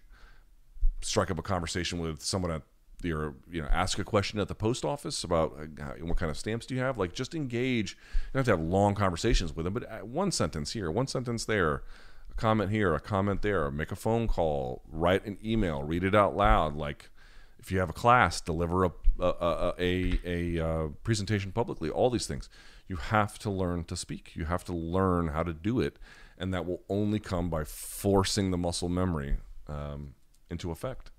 [1.00, 2.62] Strike up a conversation with someone at
[3.02, 6.38] your, you know, ask a question at the post office about uh, what kind of
[6.38, 6.98] stamps do you have.
[6.98, 7.92] Like, just engage.
[7.92, 7.98] You
[8.34, 11.44] don't have to have long conversations with them, but uh, one sentence here, one sentence
[11.44, 11.82] there,
[12.30, 13.70] a comment here, a comment there.
[13.70, 16.76] Make a phone call, write an email, read it out loud.
[16.76, 17.10] Like,
[17.58, 21.90] if you have a class, deliver a a, a, a, a uh, presentation publicly.
[21.90, 22.48] All these things
[22.86, 24.32] you have to learn to speak.
[24.34, 25.98] You have to learn how to do it,
[26.38, 30.14] and that will only come by forcing the muscle memory um,
[30.50, 31.10] into effect.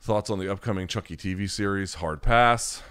[0.00, 1.94] Thoughts on the upcoming Chucky TV series?
[1.94, 2.82] Hard pass.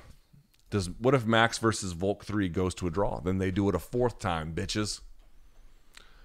[0.70, 3.20] Does what if Max versus Volk three goes to a draw?
[3.20, 5.02] Then they do it a fourth time, bitches.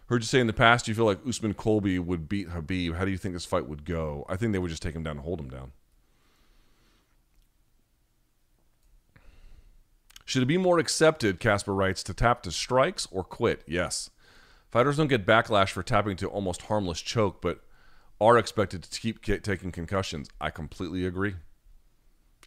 [0.07, 2.97] Heard you say in the past you feel like Usman Colby would beat Khabib.
[2.97, 4.27] How do you think this fight would go?
[4.29, 5.73] I think they would just take him down and hold him down.
[10.25, 13.63] Should it be more accepted, Casper writes, to tap to strikes or quit?
[13.67, 14.11] Yes.
[14.71, 17.63] Fighters don't get backlash for tapping to almost harmless choke, but
[18.23, 20.29] are expected to keep taking concussions.
[20.41, 21.35] I completely agree.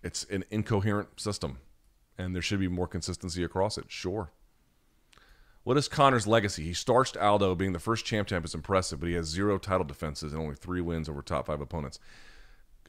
[0.04, 1.58] It's an incoherent system,
[2.18, 3.86] and there should be more consistency across it.
[3.88, 4.32] Sure.
[5.64, 6.64] What is Conor's legacy?
[6.64, 9.86] He starched Aldo, being the first champ champ is impressive, but he has zero title
[9.86, 12.00] defenses and only three wins over top five opponents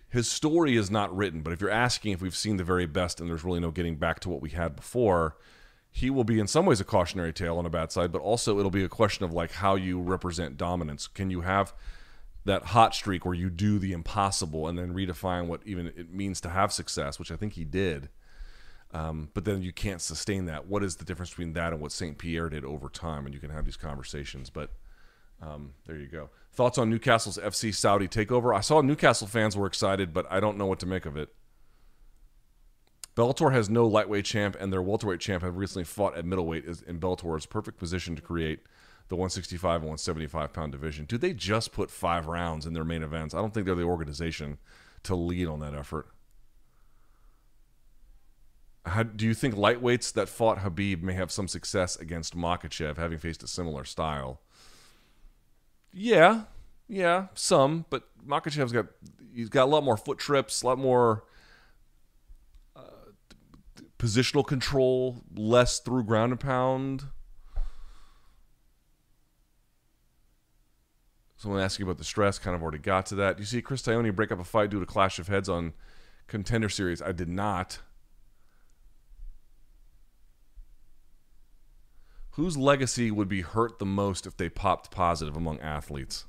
[0.08, 3.20] his story is not written, but if you're asking if we've seen the very best
[3.20, 5.36] and there's really no getting back to what we had before,
[5.90, 8.58] he will be in some ways a cautionary tale on a bad side, but also
[8.58, 11.06] it'll be a question of like how you represent dominance.
[11.06, 11.74] Can you have
[12.46, 16.40] that hot streak where you do the impossible and then redefine what even it means
[16.40, 18.08] to have success, which I think he did.
[18.94, 20.66] Um, but then you can't sustain that.
[20.66, 22.16] What is the difference between that and what St.
[22.16, 23.26] Pierre did over time?
[23.26, 24.48] And you can have these conversations.
[24.48, 24.70] But
[25.42, 26.30] um, there you go.
[26.52, 28.56] Thoughts on Newcastle's FC Saudi takeover?
[28.56, 31.34] I saw Newcastle fans were excited, but I don't know what to make of it.
[33.16, 36.82] Bellator has no lightweight champ, and their welterweight champ have recently fought at middleweight Is
[36.82, 38.60] in Bellator's perfect position to create
[39.08, 41.04] the 165 and 175 pound division.
[41.04, 43.34] Do they just put five rounds in their main events?
[43.34, 44.58] I don't think they're the organization
[45.04, 46.08] to lead on that effort.
[48.84, 53.18] How, do you think lightweights that fought Khabib may have some success against Makhachev, having
[53.18, 54.40] faced a similar style?
[55.92, 56.42] Yeah,
[56.88, 58.86] yeah, some, but Makhachev's got
[59.34, 61.24] he's got a lot more foot trips, a lot more
[62.76, 63.10] uh,
[63.98, 67.06] positional control, less through ground and pound.
[71.36, 73.38] Someone asking about the stress, kind of already got to that.
[73.38, 75.74] You see Chris Tognoni break up a fight due to clash of heads on
[76.26, 77.02] Contender Series.
[77.02, 77.80] I did not.
[82.36, 86.26] whose legacy would be hurt the most if they popped positive among athletes?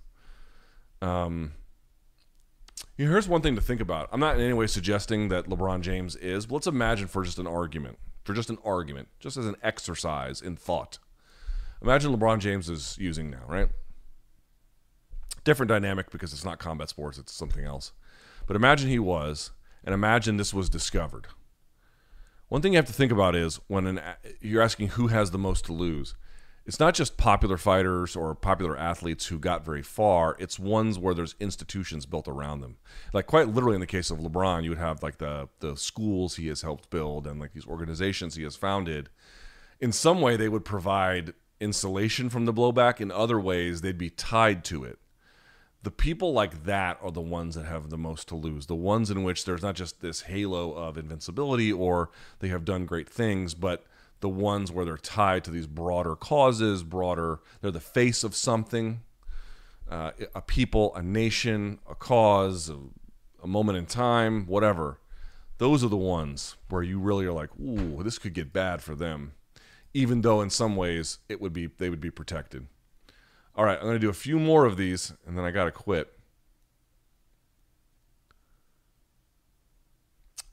[1.01, 1.51] Um,
[2.95, 4.07] here's one thing to think about.
[4.13, 7.39] I'm not in any way suggesting that LeBron James is, but let's imagine for just
[7.39, 10.97] an argument, for just an argument, just as an exercise in thought.
[11.81, 13.67] Imagine LeBron James is using now, right?
[15.47, 17.93] Different dynamic because it's not combat sports, it's something else.
[18.47, 19.51] But imagine he was,
[19.81, 21.27] and imagine this was discovered.
[22.49, 24.01] One thing you have to think about is when an,
[24.41, 26.15] you're asking who has the most to lose.
[26.65, 30.35] It's not just popular fighters or popular athletes who got very far.
[30.37, 32.75] It's ones where there's institutions built around them.
[33.13, 36.35] Like quite literally in the case of LeBron, you would have like the the schools
[36.35, 39.07] he has helped build and like these organizations he has founded.
[39.79, 42.99] In some way, they would provide insulation from the blowback.
[42.99, 44.99] In other ways, they'd be tied to it
[45.83, 48.65] the people like that are the ones that have the most to lose.
[48.65, 52.09] The ones in which there's not just this halo of invincibility or
[52.39, 53.85] they have done great things, but
[54.19, 59.01] the ones where they're tied to these broader causes, broader, they're the face of something,
[59.89, 62.77] uh, a people, a nation, a cause, a,
[63.43, 64.99] a moment in time, whatever.
[65.59, 68.95] Those are the ones where you really are like, ooh, this could get bad for
[68.95, 69.33] them,
[69.93, 72.67] even though in some ways it would be they would be protected.
[73.57, 75.65] All right, I'm going to do a few more of these, and then I got
[75.65, 76.13] to quit.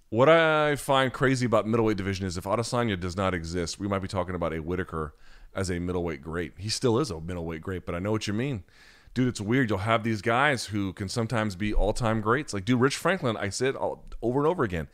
[0.09, 3.99] What I find crazy about middleweight division is if Adesanya does not exist, we might
[3.99, 5.15] be talking about a Whittaker
[5.55, 6.55] as a middleweight great.
[6.57, 8.65] He still is a middleweight great, but I know what you mean.
[9.13, 9.69] dude, it's weird.
[9.69, 12.55] You'll have these guys who can sometimes be all time greats.
[12.55, 14.89] Like, dude, Rich Franklin, I said all, over and over again.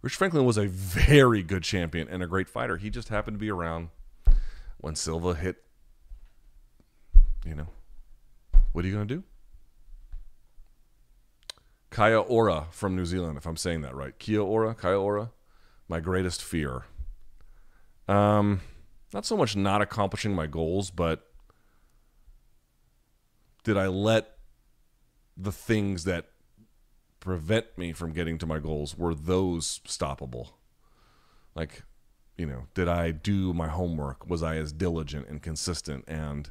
[0.00, 2.76] Rich Franklin was a very good champion and a great fighter.
[2.76, 3.90] He just happened to be around
[4.78, 5.62] when Silva hit,
[7.44, 7.68] you know,
[8.72, 9.24] what are you going to do?
[11.90, 14.18] Kaya Ora from New Zealand, if I'm saying that right.
[14.18, 15.30] Kia Ora, Kaya Ora,
[15.88, 16.84] my greatest fear.
[18.08, 18.62] Um,
[19.12, 21.28] not so much not accomplishing my goals, but
[23.62, 24.38] did I let
[25.36, 26.30] the things that
[27.20, 30.50] prevent me from getting to my goals were those stoppable?
[31.54, 31.82] Like,
[32.36, 34.26] you know, did I do my homework?
[34.26, 36.50] Was I as diligent and consistent and,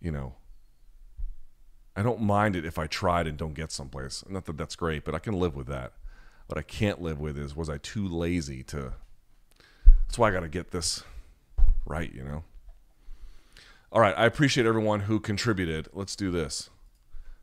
[0.00, 0.34] you know,
[1.96, 4.24] I don't mind it if I tried and don't get someplace.
[4.28, 5.94] Not that that's great, but I can live with that.
[6.46, 8.94] What I can't live with is was I too lazy to.
[10.06, 11.02] That's why I got to get this
[11.84, 12.44] right, you know?
[13.90, 14.14] All right.
[14.16, 15.88] I appreciate everyone who contributed.
[15.92, 16.70] Let's do this.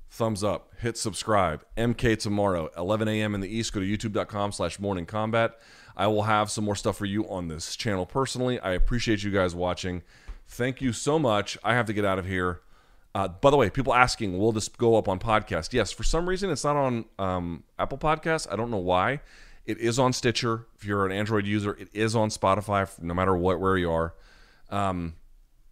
[0.10, 1.66] Thumbs up, hit subscribe.
[1.76, 3.36] MK tomorrow, 11 a.m.
[3.36, 3.74] in the East.
[3.74, 5.52] Go to youtube.com slash morning kombat.
[5.98, 8.60] I will have some more stuff for you on this channel personally.
[8.60, 10.04] I appreciate you guys watching.
[10.48, 11.58] Thank you so much.
[11.64, 12.62] I have to get out of here.
[13.14, 15.74] Uh, by the way, people asking, will this go up on podcast?
[15.74, 18.46] Yes, for some reason it's not on um, Apple Podcasts.
[18.52, 19.22] I don't know why.
[19.66, 20.68] It is on Stitcher.
[20.76, 22.88] If you're an Android user, it is on Spotify.
[23.02, 24.14] No matter what, where you are.
[24.70, 25.16] Um,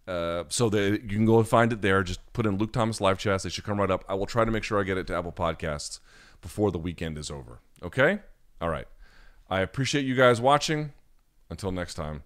[0.08, 2.02] uh, so that you can go find it there.
[2.02, 3.44] Just put in Luke Thomas live chats.
[3.44, 4.04] They should come right up.
[4.08, 6.00] I will try to make sure I get it to Apple Podcasts
[6.40, 7.60] before the weekend is over.
[7.82, 8.18] Okay.
[8.60, 8.86] All right.
[9.48, 10.92] I appreciate you guys watching.
[11.50, 12.22] Until next time.